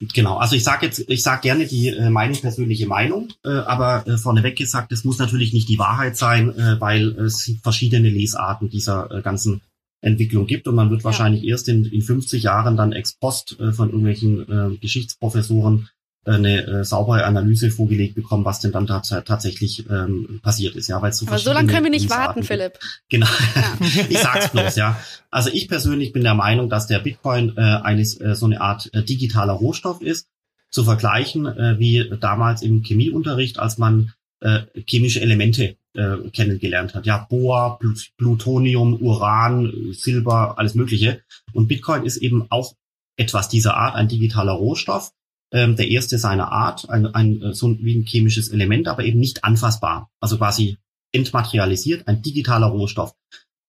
[0.00, 4.06] Genau, also ich sage jetzt, ich sage gerne die äh, meine persönliche Meinung, äh, aber
[4.06, 8.68] äh, vorneweg gesagt, es muss natürlich nicht die Wahrheit sein, äh, weil es verschiedene Lesarten
[8.68, 9.60] dieser äh, ganzen
[10.00, 11.06] Entwicklung gibt und man wird ja.
[11.06, 15.88] wahrscheinlich erst in, in 50 Jahren dann ex post äh, von irgendwelchen äh, Geschichtsprofessoren
[16.24, 20.88] eine äh, saubere Analyse vorgelegt bekommen, was denn dann tats tatsächlich ähm, passiert ist.
[20.88, 22.78] Ja, weil so Aber so lange können wir nicht warten, Philipp.
[23.08, 23.26] Genau.
[23.54, 23.78] Ja.
[24.08, 25.00] ich sag's bloß, ja.
[25.30, 28.90] Also ich persönlich bin der Meinung, dass der Bitcoin äh, eines äh, so eine Art
[28.92, 30.28] äh, digitaler Rohstoff ist,
[30.70, 37.06] zu vergleichen äh, wie damals im Chemieunterricht, als man äh, chemische Elemente äh, kennengelernt hat.
[37.06, 37.78] Ja, Bohr,
[38.18, 41.22] Plutonium, Uran, Silber, alles Mögliche.
[41.52, 42.74] Und Bitcoin ist eben auch
[43.16, 45.12] etwas dieser Art, ein digitaler Rohstoff
[45.52, 49.18] ähm, der erste seiner Art, ein, ein, äh, so wie ein chemisches Element, aber eben
[49.18, 50.78] nicht anfassbar, also quasi
[51.12, 53.14] entmaterialisiert, ein digitaler Rohstoff.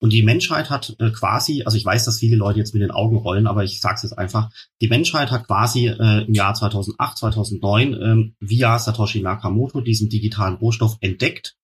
[0.01, 2.91] Und die Menschheit hat äh, quasi, also ich weiß, dass viele Leute jetzt mit den
[2.91, 4.49] Augen rollen, aber ich sage es jetzt einfach,
[4.81, 10.55] die Menschheit hat quasi äh, im Jahr 2008, 2009 ähm, via Satoshi Nakamoto diesen digitalen
[10.55, 11.57] Rohstoff entdeckt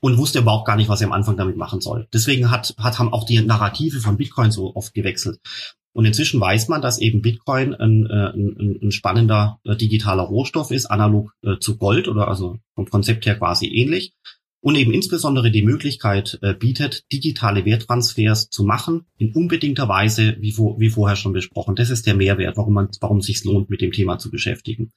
[0.00, 2.08] und wusste überhaupt gar nicht, was er am Anfang damit machen soll.
[2.12, 5.38] Deswegen hat, hat haben auch die Narrative von Bitcoin so oft gewechselt.
[5.92, 10.70] Und inzwischen weiß man, dass eben Bitcoin ein, äh, ein, ein spannender äh, digitaler Rohstoff
[10.70, 14.14] ist, analog äh, zu Gold oder also vom Konzept her quasi ähnlich.
[14.64, 20.78] Und eben insbesondere die Möglichkeit bietet, digitale Werttransfers zu machen, in unbedingter Weise, wie, vor,
[20.78, 21.74] wie vorher schon besprochen.
[21.74, 24.92] Das ist der Mehrwert, warum man, warum es sich lohnt, mit dem Thema zu beschäftigen.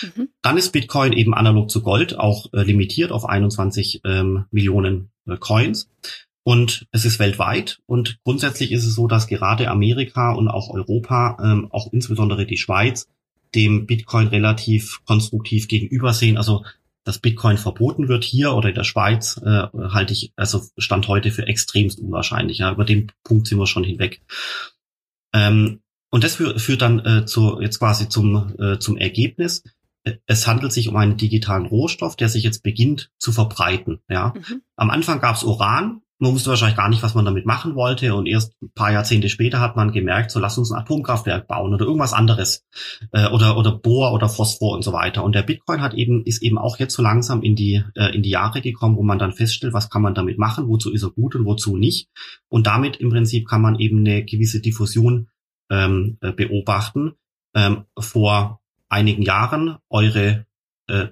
[0.00, 0.30] Mhm.
[0.40, 5.90] Dann ist Bitcoin eben analog zu Gold auch limitiert auf 21 ähm, Millionen Coins.
[6.50, 11.38] Und es ist weltweit und grundsätzlich ist es so, dass gerade Amerika und auch Europa,
[11.40, 13.06] ähm, auch insbesondere die Schweiz,
[13.54, 16.36] dem Bitcoin relativ konstruktiv gegenübersehen.
[16.36, 16.64] Also
[17.04, 21.30] dass Bitcoin verboten wird hier oder in der Schweiz, äh, halte ich also Stand heute
[21.30, 22.58] für extremst unwahrscheinlich.
[22.58, 22.72] Ja.
[22.72, 24.20] Über den Punkt sind wir schon hinweg.
[25.32, 29.62] Ähm, und das führt dann äh, zu, jetzt quasi zum, äh, zum Ergebnis.
[30.26, 34.00] Es handelt sich um einen digitalen Rohstoff, der sich jetzt beginnt zu verbreiten.
[34.08, 34.34] Ja.
[34.34, 34.62] Mhm.
[34.74, 38.14] Am Anfang gab es Uran, man wusste wahrscheinlich gar nicht, was man damit machen wollte.
[38.14, 41.72] Und erst ein paar Jahrzehnte später hat man gemerkt, so lass uns ein Atomkraftwerk bauen
[41.72, 42.66] oder irgendwas anderes.
[43.12, 45.24] Äh, oder, oder Bohr oder Phosphor und so weiter.
[45.24, 48.22] Und der Bitcoin hat eben, ist eben auch jetzt so langsam in die, äh, in
[48.22, 51.10] die Jahre gekommen, wo man dann feststellt, was kann man damit machen, wozu ist er
[51.10, 52.10] gut und wozu nicht.
[52.48, 55.28] Und damit im Prinzip kann man eben eine gewisse Diffusion
[55.70, 57.12] ähm, äh, beobachten.
[57.54, 60.44] Ähm, vor einigen Jahren eure
[60.86, 61.06] äh,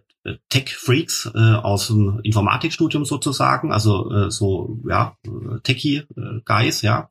[0.48, 5.16] Tech-Freaks äh, aus dem Informatikstudium sozusagen, also äh, so ja
[5.62, 7.08] Techie-Guys, ja,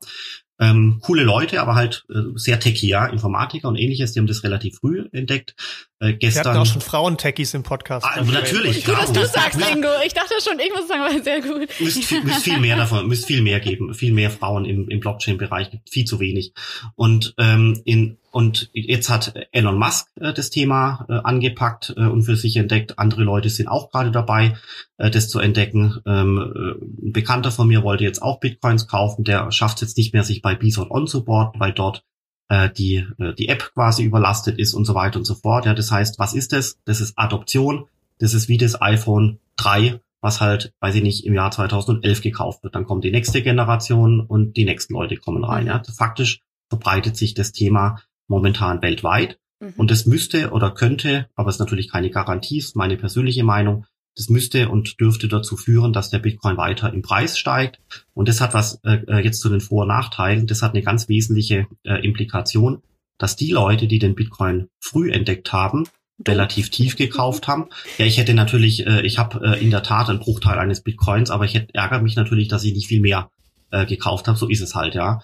[0.60, 4.42] ähm, coole Leute, aber halt äh, sehr techy, ja, Informatiker und ähnliches, die haben das
[4.42, 5.54] relativ früh entdeckt.
[6.00, 8.04] Äh, gestern, Wir hatten auch schon Frauen-Techies im Podcast.
[8.04, 8.84] Ah, natürlich.
[8.84, 9.88] Gut, dass du sagst, Ingo.
[10.04, 11.68] Ich dachte schon, ich muss sagen, war sehr gut.
[11.80, 13.94] Müsst, müsst viel mehr davon, müsst viel mehr geben.
[13.94, 16.52] Viel mehr Frauen im, im Blockchain-Bereich, viel zu wenig.
[16.96, 22.22] Und ähm, in und jetzt hat Elon Musk äh, das Thema äh, angepackt äh, und
[22.22, 22.98] für sich entdeckt.
[22.98, 24.56] Andere Leute sind auch gerade dabei,
[24.98, 25.98] äh, das zu entdecken.
[26.06, 29.24] Ähm, äh, ein Bekannter von mir wollte jetzt auch Bitcoins kaufen.
[29.24, 32.04] Der schafft es jetzt nicht mehr, sich bei Bison on zu boarden, weil dort
[32.48, 35.66] äh, die, äh, die App quasi überlastet ist und so weiter und so fort.
[35.66, 36.78] Ja, das heißt, was ist das?
[36.84, 37.86] Das ist Adoption.
[38.18, 42.62] Das ist wie das iPhone 3, was halt, weiß ich nicht, im Jahr 2011 gekauft
[42.62, 42.74] wird.
[42.74, 45.66] Dann kommt die nächste Generation und die nächsten Leute kommen rein.
[45.66, 49.38] Ja, faktisch verbreitet sich das Thema momentan weltweit.
[49.60, 49.74] Mhm.
[49.76, 53.84] Und das müsste oder könnte, aber es ist natürlich keine Garantie, ist meine persönliche Meinung,
[54.18, 57.80] das müsste und dürfte dazu führen, dass der Bitcoin weiter im Preis steigt.
[58.14, 60.48] Und das hat was äh, äh, jetzt zu den Vor- und Nachteilen.
[60.48, 62.82] Das hat eine ganz wesentliche äh, Implikation,
[63.16, 65.84] dass die Leute, die den Bitcoin früh entdeckt haben,
[66.26, 67.68] relativ tief gekauft haben.
[67.96, 71.30] Ja, ich hätte natürlich, äh, ich habe äh, in der Tat einen Bruchteil eines Bitcoins,
[71.30, 73.30] aber ich hätte, ärgere mich natürlich, dass ich nicht viel mehr
[73.70, 74.36] äh, gekauft habe.
[74.36, 75.20] So ist es halt, ja.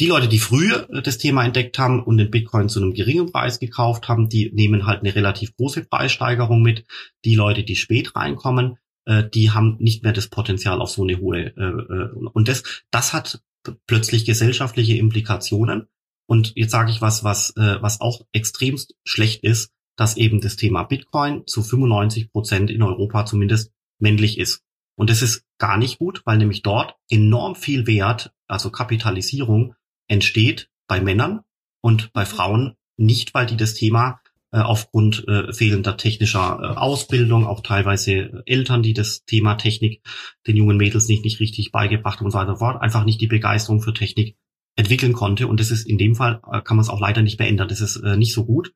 [0.00, 3.32] Die Leute, die früher äh, das Thema entdeckt haben und den Bitcoin zu einem geringen
[3.32, 6.84] Preis gekauft haben, die nehmen halt eine relativ große Preissteigerung mit.
[7.24, 11.18] Die Leute, die spät reinkommen, äh, die haben nicht mehr das Potenzial auf so eine
[11.18, 11.56] hohe.
[11.56, 13.42] Äh, und das, das hat
[13.86, 15.88] plötzlich gesellschaftliche Implikationen,
[16.26, 20.84] Und jetzt sage ich was, was, was auch extremst schlecht ist, dass eben das Thema
[20.84, 24.62] Bitcoin zu 95 Prozent in Europa zumindest männlich ist.
[24.96, 29.74] Und das ist gar nicht gut, weil nämlich dort enorm viel Wert, also Kapitalisierung,
[30.08, 31.40] entsteht bei Männern
[31.80, 37.46] und bei Frauen nicht, weil die das Thema äh, aufgrund äh, fehlender technischer äh, Ausbildung,
[37.46, 40.02] auch teilweise Eltern, die das Thema Technik
[40.46, 43.82] den jungen Mädels nicht, nicht richtig beigebracht und so weiter fort, einfach nicht die Begeisterung
[43.82, 44.36] für Technik
[44.74, 45.46] entwickeln konnte.
[45.48, 47.52] Und das ist in dem Fall, äh, kann man es auch leider nicht mehr.
[47.66, 48.72] Das ist äh, nicht so gut.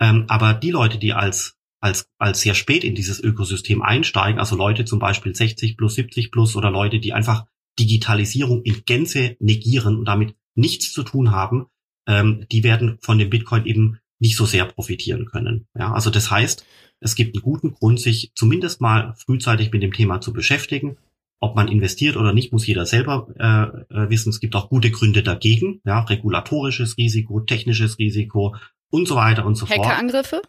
[0.00, 4.54] Ähm, aber die Leute, die als als, als sehr spät in dieses Ökosystem einsteigen, also
[4.54, 7.44] Leute zum Beispiel 60 plus, 70 plus oder Leute, die einfach
[7.78, 11.66] Digitalisierung in Gänze negieren und damit nichts zu tun haben,
[12.06, 15.66] ähm, die werden von dem Bitcoin eben nicht so sehr profitieren können.
[15.76, 16.64] Ja, also das heißt,
[17.00, 20.96] es gibt einen guten Grund, sich zumindest mal frühzeitig mit dem Thema zu beschäftigen.
[21.40, 24.30] Ob man investiert oder nicht, muss jeder selber äh, äh wissen.
[24.30, 28.54] Es gibt auch gute Gründe dagegen, ja, regulatorisches Risiko, technisches Risiko
[28.90, 29.80] und so weiter und so fort.
[29.80, 30.42] Hackerangriffe?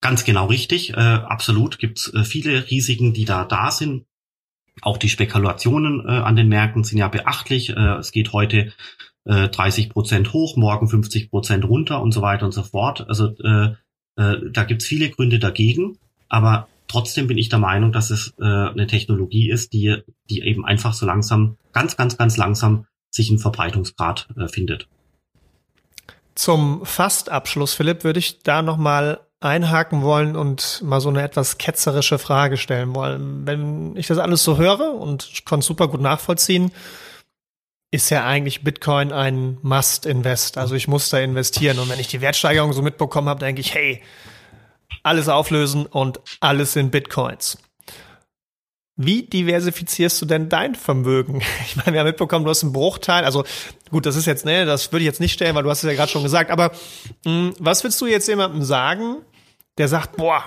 [0.00, 0.90] Ganz genau richtig.
[0.90, 4.06] Äh, absolut gibt es äh, viele Risiken, die da da sind.
[4.80, 7.70] Auch die Spekulationen äh, an den Märkten sind ja beachtlich.
[7.70, 8.72] Äh, es geht heute
[9.24, 13.06] äh, 30 Prozent hoch, morgen 50 Prozent runter und so weiter und so fort.
[13.08, 13.74] Also äh,
[14.16, 18.44] äh, da gibt's viele Gründe dagegen, aber trotzdem bin ich der Meinung, dass es äh,
[18.44, 23.38] eine Technologie ist, die, die eben einfach so langsam, ganz, ganz, ganz langsam sich einen
[23.38, 24.88] Verbreitungsgrad äh, findet.
[26.34, 32.18] Zum Fastabschluss, Philipp, würde ich da nochmal einhaken wollen und mal so eine etwas ketzerische
[32.18, 33.46] Frage stellen wollen.
[33.46, 36.72] Wenn ich das alles so höre und ich konnte super gut nachvollziehen,
[37.94, 40.58] ist ja eigentlich Bitcoin ein Must-Invest.
[40.58, 41.78] Also ich muss da investieren.
[41.78, 44.02] Und wenn ich die Wertsteigerung so mitbekommen habe, denke ich, hey,
[45.04, 47.56] alles auflösen und alles in Bitcoins.
[48.96, 51.40] Wie diversifizierst du denn dein Vermögen?
[51.66, 53.24] Ich meine, wir haben mitbekommen, du hast einen Bruchteil.
[53.24, 53.44] Also
[53.90, 55.88] gut, das ist jetzt, ne, das würde ich jetzt nicht stellen, weil du hast es
[55.88, 56.50] ja gerade schon gesagt.
[56.50, 56.72] Aber
[57.24, 59.18] mh, hm, was willst du jetzt jemandem sagen,
[59.78, 60.42] der sagt, boah,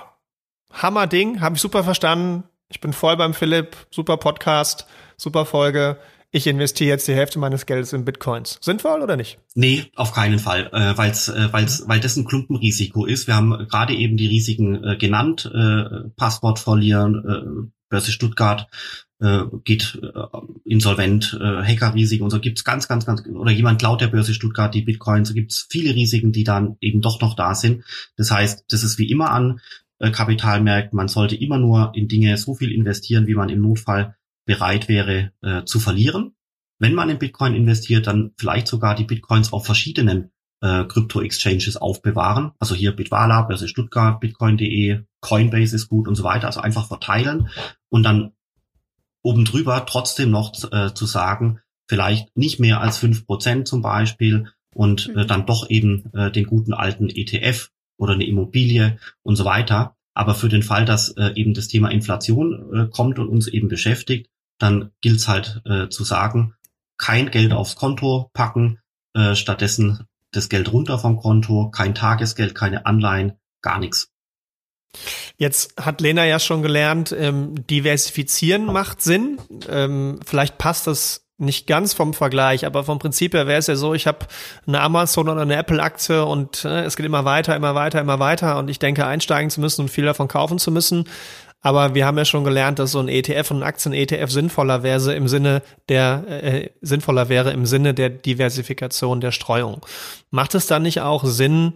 [0.70, 2.44] Hammer Ding, habe ich super verstanden.
[2.68, 5.98] Ich bin voll beim Philipp, super Podcast, super Folge
[6.30, 8.58] ich investiere jetzt die Hälfte meines Geldes in Bitcoins.
[8.60, 9.38] Sinnvoll oder nicht?
[9.54, 13.26] Nee, auf keinen Fall, äh, weil's, äh, weil's, weil das ein Klumpenrisiko ist.
[13.26, 18.68] Wir haben gerade eben die Risiken äh, genannt, äh, Passwort verlieren, äh, Börse Stuttgart
[19.20, 24.00] äh, geht äh, insolvent, äh, Hackerrisiken und so gibt's ganz, ganz, ganz, oder jemand klaut
[24.00, 27.54] der Börse Stuttgart die Bitcoins, so gibt's viele Risiken, die dann eben doch noch da
[27.54, 27.84] sind.
[28.16, 29.60] Das heißt, das ist wie immer an
[29.98, 34.14] äh, Kapitalmärkten, man sollte immer nur in Dinge so viel investieren, wie man im Notfall
[34.48, 36.34] bereit wäre äh, zu verlieren.
[36.78, 40.30] Wenn man in Bitcoin investiert, dann vielleicht sogar die Bitcoins auf verschiedenen
[40.62, 42.52] äh, Krypto-Exchanges aufbewahren.
[42.58, 46.46] Also hier Bitwala, Börse Stuttgart, Bitcoin.de, Coinbase ist gut und so weiter.
[46.46, 47.50] Also einfach verteilen
[47.90, 48.32] und dann
[49.22, 54.48] oben drüber trotzdem noch äh, zu sagen, vielleicht nicht mehr als fünf Prozent zum Beispiel
[54.74, 55.26] und äh, mhm.
[55.26, 59.94] dann doch eben äh, den guten alten ETF oder eine Immobilie und so weiter.
[60.14, 63.68] Aber für den Fall, dass äh, eben das Thema Inflation äh, kommt und uns eben
[63.68, 66.54] beschäftigt, dann gilt es halt äh, zu sagen,
[66.96, 68.80] kein Geld aufs Konto packen,
[69.14, 74.10] äh, stattdessen das Geld runter vom Konto, kein Tagesgeld, keine Anleihen, gar nichts.
[75.36, 79.38] Jetzt hat Lena ja schon gelernt, ähm, diversifizieren macht Sinn.
[79.68, 83.76] Ähm, vielleicht passt das nicht ganz vom Vergleich, aber vom Prinzip her wäre es ja
[83.76, 84.26] so, ich habe
[84.66, 88.58] eine Amazon oder eine Apple-Aktie und äh, es geht immer weiter, immer weiter, immer weiter
[88.58, 91.08] und ich denke, einsteigen zu müssen und viel davon kaufen zu müssen.
[91.60, 95.14] Aber wir haben ja schon gelernt, dass so ein ETF und ein Aktien-ETF sinnvoller wäre
[95.14, 99.84] im Sinne der äh, sinnvoller wäre im Sinne der Diversifikation der Streuung.
[100.30, 101.74] Macht es dann nicht auch Sinn,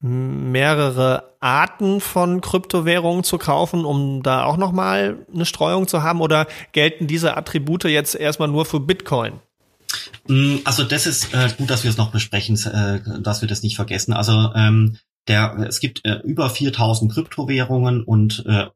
[0.00, 6.20] mehrere Arten von Kryptowährungen zu kaufen, um da auch nochmal eine Streuung zu haben?
[6.20, 9.40] Oder gelten diese Attribute jetzt erstmal nur für Bitcoin?
[10.28, 13.62] Mm, also das ist äh, gut, dass wir es noch besprechen, äh, dass wir das
[13.62, 14.12] nicht vergessen.
[14.12, 18.66] Also ähm, der, es gibt äh, über 4000 Kryptowährungen und äh,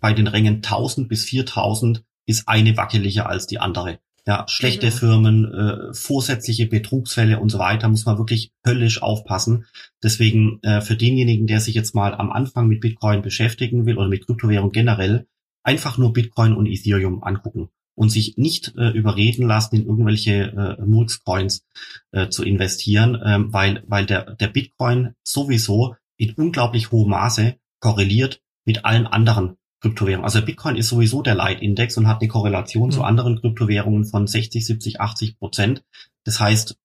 [0.00, 3.98] bei den Rängen 1000 bis 4000 ist eine wackeliger als die andere.
[4.26, 4.90] Ja, schlechte mhm.
[4.90, 9.66] Firmen, äh, vorsätzliche Betrugsfälle und so weiter muss man wirklich höllisch aufpassen.
[10.02, 14.08] Deswegen äh, für denjenigen, der sich jetzt mal am Anfang mit Bitcoin beschäftigen will oder
[14.08, 15.28] mit Kryptowährung generell,
[15.62, 20.82] einfach nur Bitcoin und Ethereum angucken und sich nicht äh, überreden lassen, in irgendwelche äh,
[20.82, 21.64] Murks-Coins
[22.12, 28.40] äh, zu investieren, ähm, weil, weil der, der Bitcoin sowieso in unglaublich hohem Maße korreliert
[28.64, 30.24] mit allen anderen Kryptowährungen.
[30.24, 32.92] Also Bitcoin ist sowieso der Leitindex und hat eine Korrelation mhm.
[32.92, 35.82] zu anderen Kryptowährungen von 60, 70, 80 Prozent.
[36.24, 36.78] Das heißt,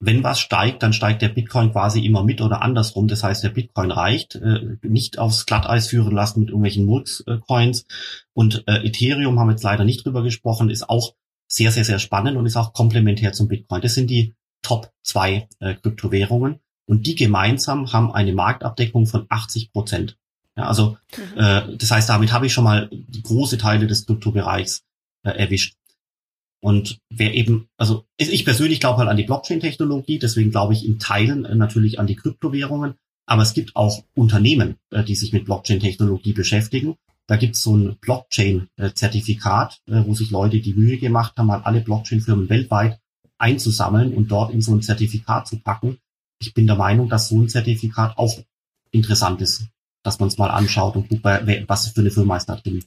[0.00, 3.08] wenn was steigt, dann steigt der Bitcoin quasi immer mit oder andersrum.
[3.08, 7.84] Das heißt, der Bitcoin reicht, äh, nicht aufs Glatteis führen lassen mit irgendwelchen Murks-Coins.
[8.32, 11.14] Und äh, Ethereum haben wir jetzt leider nicht drüber gesprochen, ist auch
[11.48, 13.80] sehr, sehr, sehr spannend und ist auch komplementär zum Bitcoin.
[13.80, 19.72] Das sind die Top zwei äh, Kryptowährungen und die gemeinsam haben eine Marktabdeckung von 80
[19.72, 20.16] Prozent.
[20.56, 21.40] Ja, also mhm.
[21.40, 22.90] äh, das heißt, damit habe ich schon mal
[23.22, 24.84] große Teile des Kryptobereichs
[25.22, 25.76] äh, erwischt.
[26.60, 30.98] Und wer eben, also ich persönlich glaube halt an die Blockchain-Technologie, deswegen glaube ich in
[30.98, 32.94] Teilen äh, natürlich an die Kryptowährungen,
[33.26, 36.96] aber es gibt auch Unternehmen, äh, die sich mit Blockchain-Technologie beschäftigen.
[37.28, 41.62] Da gibt es so ein Blockchain-Zertifikat, äh, wo sich Leute die Mühe gemacht haben, mal
[41.62, 42.98] alle Blockchain-Firmen weltweit
[43.38, 45.98] einzusammeln und dort in so ein Zertifikat zu packen.
[46.40, 48.36] Ich bin der Meinung, dass so ein Zertifikat auch
[48.90, 49.66] interessant ist,
[50.02, 52.82] dass man es mal anschaut und guckt, was für eine Firma ist da drin.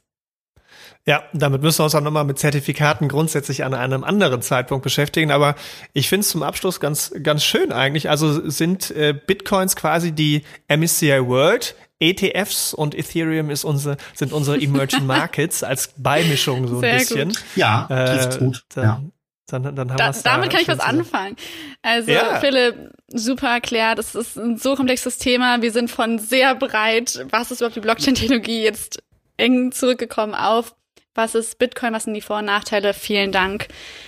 [1.08, 5.32] Ja, damit müssen wir uns auch nochmal mit Zertifikaten grundsätzlich an einem anderen Zeitpunkt beschäftigen.
[5.32, 5.56] Aber
[5.94, 8.10] ich finde es zum Abschluss ganz, ganz schön eigentlich.
[8.10, 14.58] Also sind äh, Bitcoins quasi die MSCI World, ETFs und Ethereum ist unsere, sind unsere
[14.62, 17.30] Emerging Markets als Beimischung so ein Sehr bisschen.
[17.30, 17.44] Gut.
[17.56, 18.64] Ja, äh, gut.
[18.76, 19.02] Dann, ja.
[19.48, 21.36] Dann, dann haben da, damit da kann ich was anfangen.
[21.82, 22.40] Also ja.
[22.40, 24.00] Philipp, super erklärt.
[24.00, 25.62] Es ist ein so komplexes Thema.
[25.62, 29.04] Wir sind von sehr breit, was ist überhaupt die Blockchain-Technologie, jetzt
[29.38, 30.74] eng zurückgekommen auf
[31.14, 32.94] was ist Bitcoin, was sind die Vor- und Nachteile.
[32.94, 33.68] Vielen Dank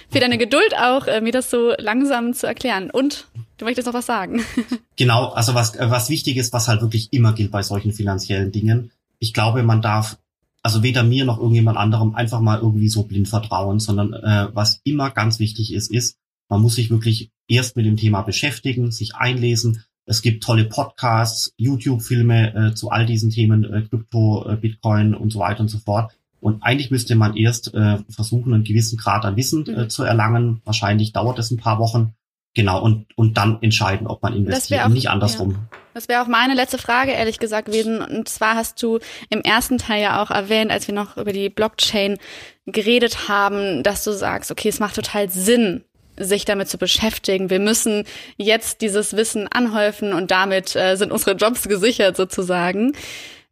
[0.09, 2.89] für deine Geduld auch, äh, mir das so langsam zu erklären.
[2.89, 4.43] Und du möchtest noch was sagen.
[4.95, 8.51] Genau, also was, äh, was wichtig ist, was halt wirklich immer gilt bei solchen finanziellen
[8.51, 8.91] Dingen.
[9.17, 10.17] Ich glaube, man darf
[10.63, 14.79] also weder mir noch irgendjemand anderem einfach mal irgendwie so blind vertrauen, sondern äh, was
[14.85, 16.17] immer ganz wichtig ist, ist,
[16.49, 19.83] man muss sich wirklich erst mit dem Thema beschäftigen, sich einlesen.
[20.05, 25.31] Es gibt tolle Podcasts, YouTube-Filme äh, zu all diesen Themen, äh, Krypto, äh, Bitcoin und
[25.31, 26.13] so weiter und so fort.
[26.43, 29.89] Und eigentlich müsste man erst äh, versuchen, einen gewissen Grad an Wissen äh, mhm.
[29.89, 30.61] zu erlangen.
[30.65, 32.15] Wahrscheinlich dauert es ein paar Wochen.
[32.53, 35.51] Genau, und, und dann entscheiden, ob man investiert auch, und nicht andersrum.
[35.51, 35.79] Ja.
[35.93, 38.01] Das wäre auch meine letzte Frage, ehrlich gesagt, gewesen.
[38.01, 41.49] Und zwar hast du im ersten Teil ja auch erwähnt, als wir noch über die
[41.49, 42.17] Blockchain
[42.65, 45.85] geredet haben, dass du sagst, okay, es macht total Sinn,
[46.17, 47.49] sich damit zu beschäftigen.
[47.49, 48.03] Wir müssen
[48.35, 52.91] jetzt dieses Wissen anhäufen und damit äh, sind unsere Jobs gesichert sozusagen.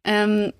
[0.04, 0.52] Ähm,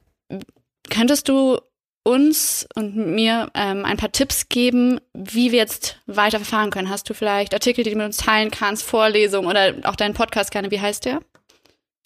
[0.89, 1.59] könntest du
[2.05, 6.91] uns und mir ähm, ein paar Tipps geben, wie wir jetzt weiter verfahren können.
[6.91, 10.51] Hast du vielleicht Artikel, die du mit uns teilen kannst, Vorlesungen oder auch deinen Podcast
[10.51, 10.71] gerne?
[10.71, 11.21] Wie heißt der?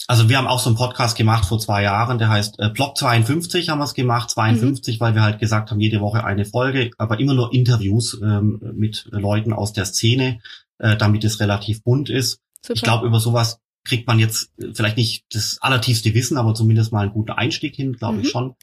[0.09, 2.97] Also wir haben auch so einen Podcast gemacht vor zwei Jahren, der heißt äh, Blog
[2.97, 5.01] 52 haben wir es gemacht, 52, mhm.
[5.01, 9.09] weil wir halt gesagt haben, jede Woche eine Folge, aber immer nur Interviews ähm, mit
[9.11, 10.41] Leuten aus der Szene,
[10.79, 12.41] äh, damit es relativ bunt ist.
[12.61, 12.75] Super.
[12.75, 17.03] Ich glaube, über sowas kriegt man jetzt vielleicht nicht das allertiefste Wissen, aber zumindest mal
[17.03, 18.23] einen guten Einstieg hin, glaube mhm.
[18.23, 18.55] ich schon.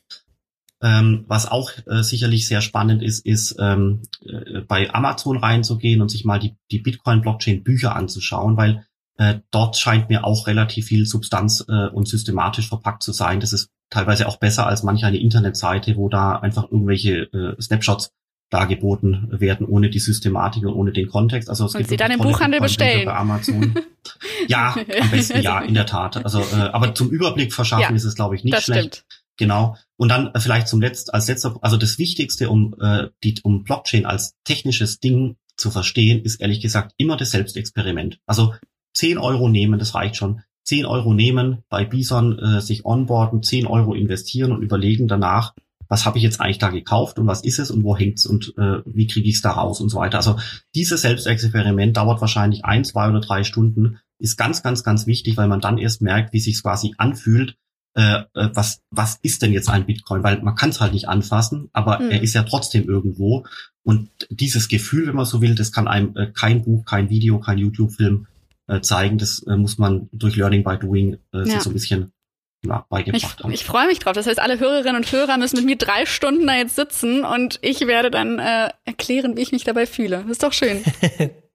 [0.83, 6.09] Ähm, was auch äh, sicherlich sehr spannend ist, ist ähm, äh, bei Amazon reinzugehen und
[6.09, 8.85] sich mal die, die Bitcoin-Blockchain-Bücher anzuschauen, weil
[9.17, 13.39] äh, dort scheint mir auch relativ viel Substanz äh, und systematisch verpackt zu sein.
[13.39, 18.11] Das ist teilweise auch besser als manch eine Internetseite, wo da einfach irgendwelche äh, Snapshots
[18.49, 21.49] dargeboten werden, ohne die Systematik und ohne den Kontext.
[21.49, 23.05] Also es und gibt Sie dann im Buchhandel bestellen.
[23.05, 23.73] Bei Amazon.
[24.47, 26.23] ja, am besten ja, in der Tat.
[26.23, 28.97] Also, äh, aber zum Überblick verschaffen ja, ist es, glaube ich, nicht schlecht.
[28.97, 29.22] Stimmt.
[29.43, 29.75] Genau.
[29.97, 33.65] Und dann äh, vielleicht zum letzten, als letzter, also das Wichtigste, um, äh, die, um
[33.65, 38.21] Blockchain als technisches Ding zu verstehen, ist ehrlich gesagt immer das Selbstexperiment.
[38.25, 38.53] Also
[38.93, 40.39] 10 Euro nehmen, das reicht schon.
[40.63, 45.53] 10 Euro nehmen, bei Bison äh, sich onboarden, 10 Euro investieren und überlegen danach,
[45.89, 48.53] was habe ich jetzt eigentlich da gekauft und was ist es und wo hängt's und
[48.57, 50.19] äh, wie kriege ich es da raus und so weiter.
[50.19, 50.37] Also
[50.73, 55.49] dieses Selbstexperiment dauert wahrscheinlich ein, zwei oder drei Stunden, ist ganz, ganz, ganz wichtig, weil
[55.49, 57.57] man dann erst merkt, wie sich quasi anfühlt,
[57.95, 60.23] äh, äh, was, was ist denn jetzt ein Bitcoin?
[60.23, 62.11] Weil man kann es halt nicht anfassen, aber mhm.
[62.11, 63.45] er ist ja trotzdem irgendwo.
[63.83, 67.39] Und dieses Gefühl, wenn man so will, das kann einem äh, kein Buch, kein Video,
[67.39, 68.27] kein YouTube-Film
[68.67, 69.17] äh, zeigen.
[69.17, 71.59] Das äh, muss man durch Learning by Doing äh, ja.
[71.59, 72.11] so ein bisschen
[72.65, 73.51] ja, beigebracht ich, haben.
[73.51, 74.13] Ich freue mich drauf.
[74.13, 77.59] Das heißt, alle Hörerinnen und Hörer müssen mit mir drei Stunden da jetzt sitzen und
[77.61, 80.21] ich werde dann äh, erklären, wie ich mich dabei fühle.
[80.21, 80.81] Das ist doch schön.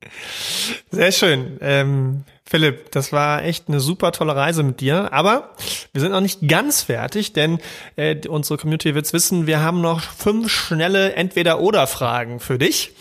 [0.90, 1.59] Sehr schön.
[1.61, 5.12] Ähm, Philipp, das war echt eine super tolle Reise mit dir.
[5.12, 5.50] Aber
[5.92, 7.58] wir sind noch nicht ganz fertig, denn
[7.96, 12.92] äh, unsere Community wird's wissen, wir haben noch fünf schnelle Entweder-Oder-Fragen für dich.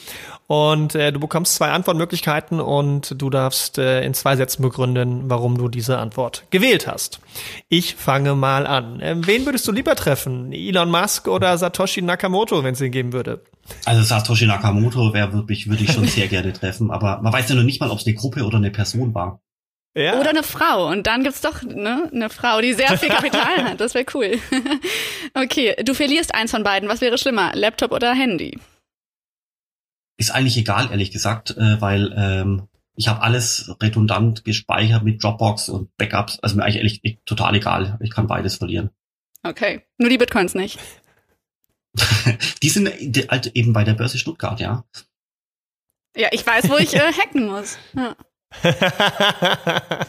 [0.47, 5.57] Und äh, du bekommst zwei Antwortmöglichkeiten und du darfst äh, in zwei Sätzen begründen, warum
[5.57, 7.19] du diese Antwort gewählt hast.
[7.67, 9.01] Ich fange mal an.
[9.01, 10.53] Äh, wen würdest du lieber treffen?
[10.53, 13.41] Elon Musk oder Satoshi Nakamoto, wenn es ihn geben würde?
[13.85, 17.55] Also Satoshi Nakamoto wäre wirklich, würde ich schon sehr gerne treffen, aber man weiß ja
[17.55, 19.41] noch nicht mal, ob es eine Gruppe oder eine Person war.
[19.95, 20.19] Ja.
[20.19, 20.87] Oder eine Frau.
[20.89, 23.81] Und dann gibt's doch ne, eine Frau, die sehr viel Kapital hat.
[23.81, 24.39] Das wäre cool.
[25.33, 26.87] okay, du verlierst eins von beiden.
[26.87, 28.59] Was wäre schlimmer, Laptop oder Handy?
[30.17, 35.69] Ist eigentlich egal, ehrlich gesagt, äh, weil ähm, ich habe alles redundant gespeichert mit Dropbox
[35.69, 36.39] und Backups.
[36.41, 37.97] Also mir eigentlich ehrlich, ich, total egal.
[38.01, 38.91] Ich kann beides verlieren.
[39.43, 40.79] Okay, nur die Bitcoins nicht.
[42.63, 44.83] die sind die, halt eben bei der Börse Stuttgart, ja.
[46.15, 47.77] Ja, ich weiß, wo ich äh, hacken muss.
[47.95, 48.15] Ja.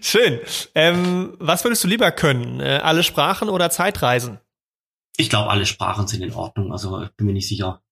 [0.00, 0.40] Schön.
[0.74, 2.60] Ähm, was würdest du lieber können?
[2.60, 4.38] Äh, alle Sprachen oder Zeitreisen?
[5.16, 6.72] Ich glaube, alle Sprachen sind in Ordnung.
[6.72, 7.82] Also ich bin mir nicht sicher.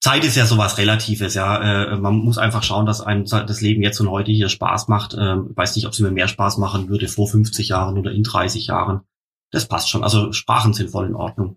[0.00, 1.92] Zeit ist ja sowas Relatives, ja.
[1.92, 5.14] Äh, man muss einfach schauen, dass einem das Leben jetzt und heute hier Spaß macht.
[5.18, 8.22] Ähm, weiß nicht, ob es mir mehr Spaß machen würde vor 50 Jahren oder in
[8.22, 9.02] 30 Jahren.
[9.50, 10.02] Das passt schon.
[10.02, 11.56] Also Sprachen sind voll in Ordnung.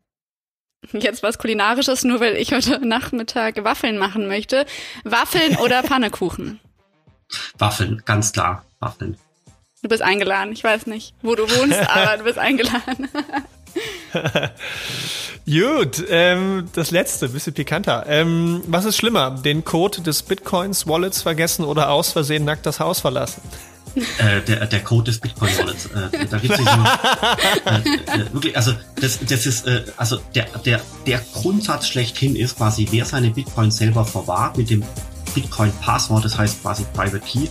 [0.93, 4.65] Jetzt was Kulinarisches, nur weil ich heute Nachmittag Waffeln machen möchte.
[5.03, 6.59] Waffeln oder Pannekuchen?
[7.57, 9.17] Waffeln, ganz klar, Waffeln.
[9.83, 10.51] Du bist eingeladen.
[10.53, 13.09] Ich weiß nicht, wo du wohnst, aber du bist eingeladen.
[15.45, 18.05] Gut, ähm, das letzte, bisschen pikanter.
[18.07, 22.79] Ähm, was ist schlimmer, den Code des Bitcoins Wallets vergessen oder aus Versehen nackt das
[22.79, 23.41] Haus verlassen?
[23.95, 25.85] Äh, der, der Code des Bitcoin Wallets.
[25.87, 26.85] Äh, da gibt's diesen,
[27.65, 32.57] äh, äh, wirklich, also das, das ist, äh, also der, der, der Grundsatz schlechthin ist
[32.57, 34.83] quasi, wer seine Bitcoins selber verwahrt mit dem
[35.33, 37.47] Bitcoin-Passwort, das heißt quasi Private Key,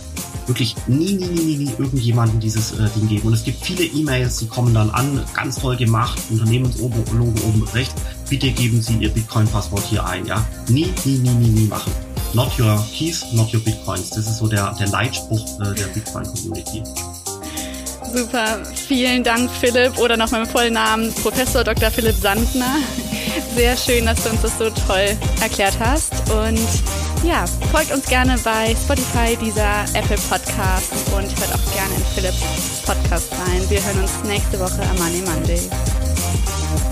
[0.47, 3.27] wirklich nie, nie, nie, nie, nie irgendjemanden dieses äh, Ding geben.
[3.27, 7.95] Und es gibt viele E-Mails, die kommen dann an, ganz toll gemacht, Unternehmenslogo oben rechts,
[8.29, 10.45] bitte geben Sie Ihr Bitcoin-Passwort hier ein, ja.
[10.69, 11.91] Nie, nie, nie, nie, nie machen.
[12.33, 14.09] Not your keys, not your Bitcoins.
[14.09, 16.83] Das ist so der, der Leitspruch äh, der Bitcoin-Community.
[18.13, 21.89] Super, vielen Dank Philipp oder noch meinem vollen Namen Professor Dr.
[21.91, 22.77] Philipp Sandner.
[23.55, 26.59] Sehr schön, dass du uns das so toll erklärt hast und
[27.23, 32.81] ja, folgt uns gerne bei Spotify, dieser Apple Podcast und hört auch gerne in Philipps
[32.85, 33.69] Podcast rein.
[33.69, 35.61] Wir hören uns nächste Woche am Money Monday.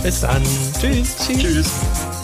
[0.04, 0.44] Bis dann.
[0.80, 1.16] Tschüss.
[1.26, 1.40] Tschüss.
[1.40, 2.18] Tschüss.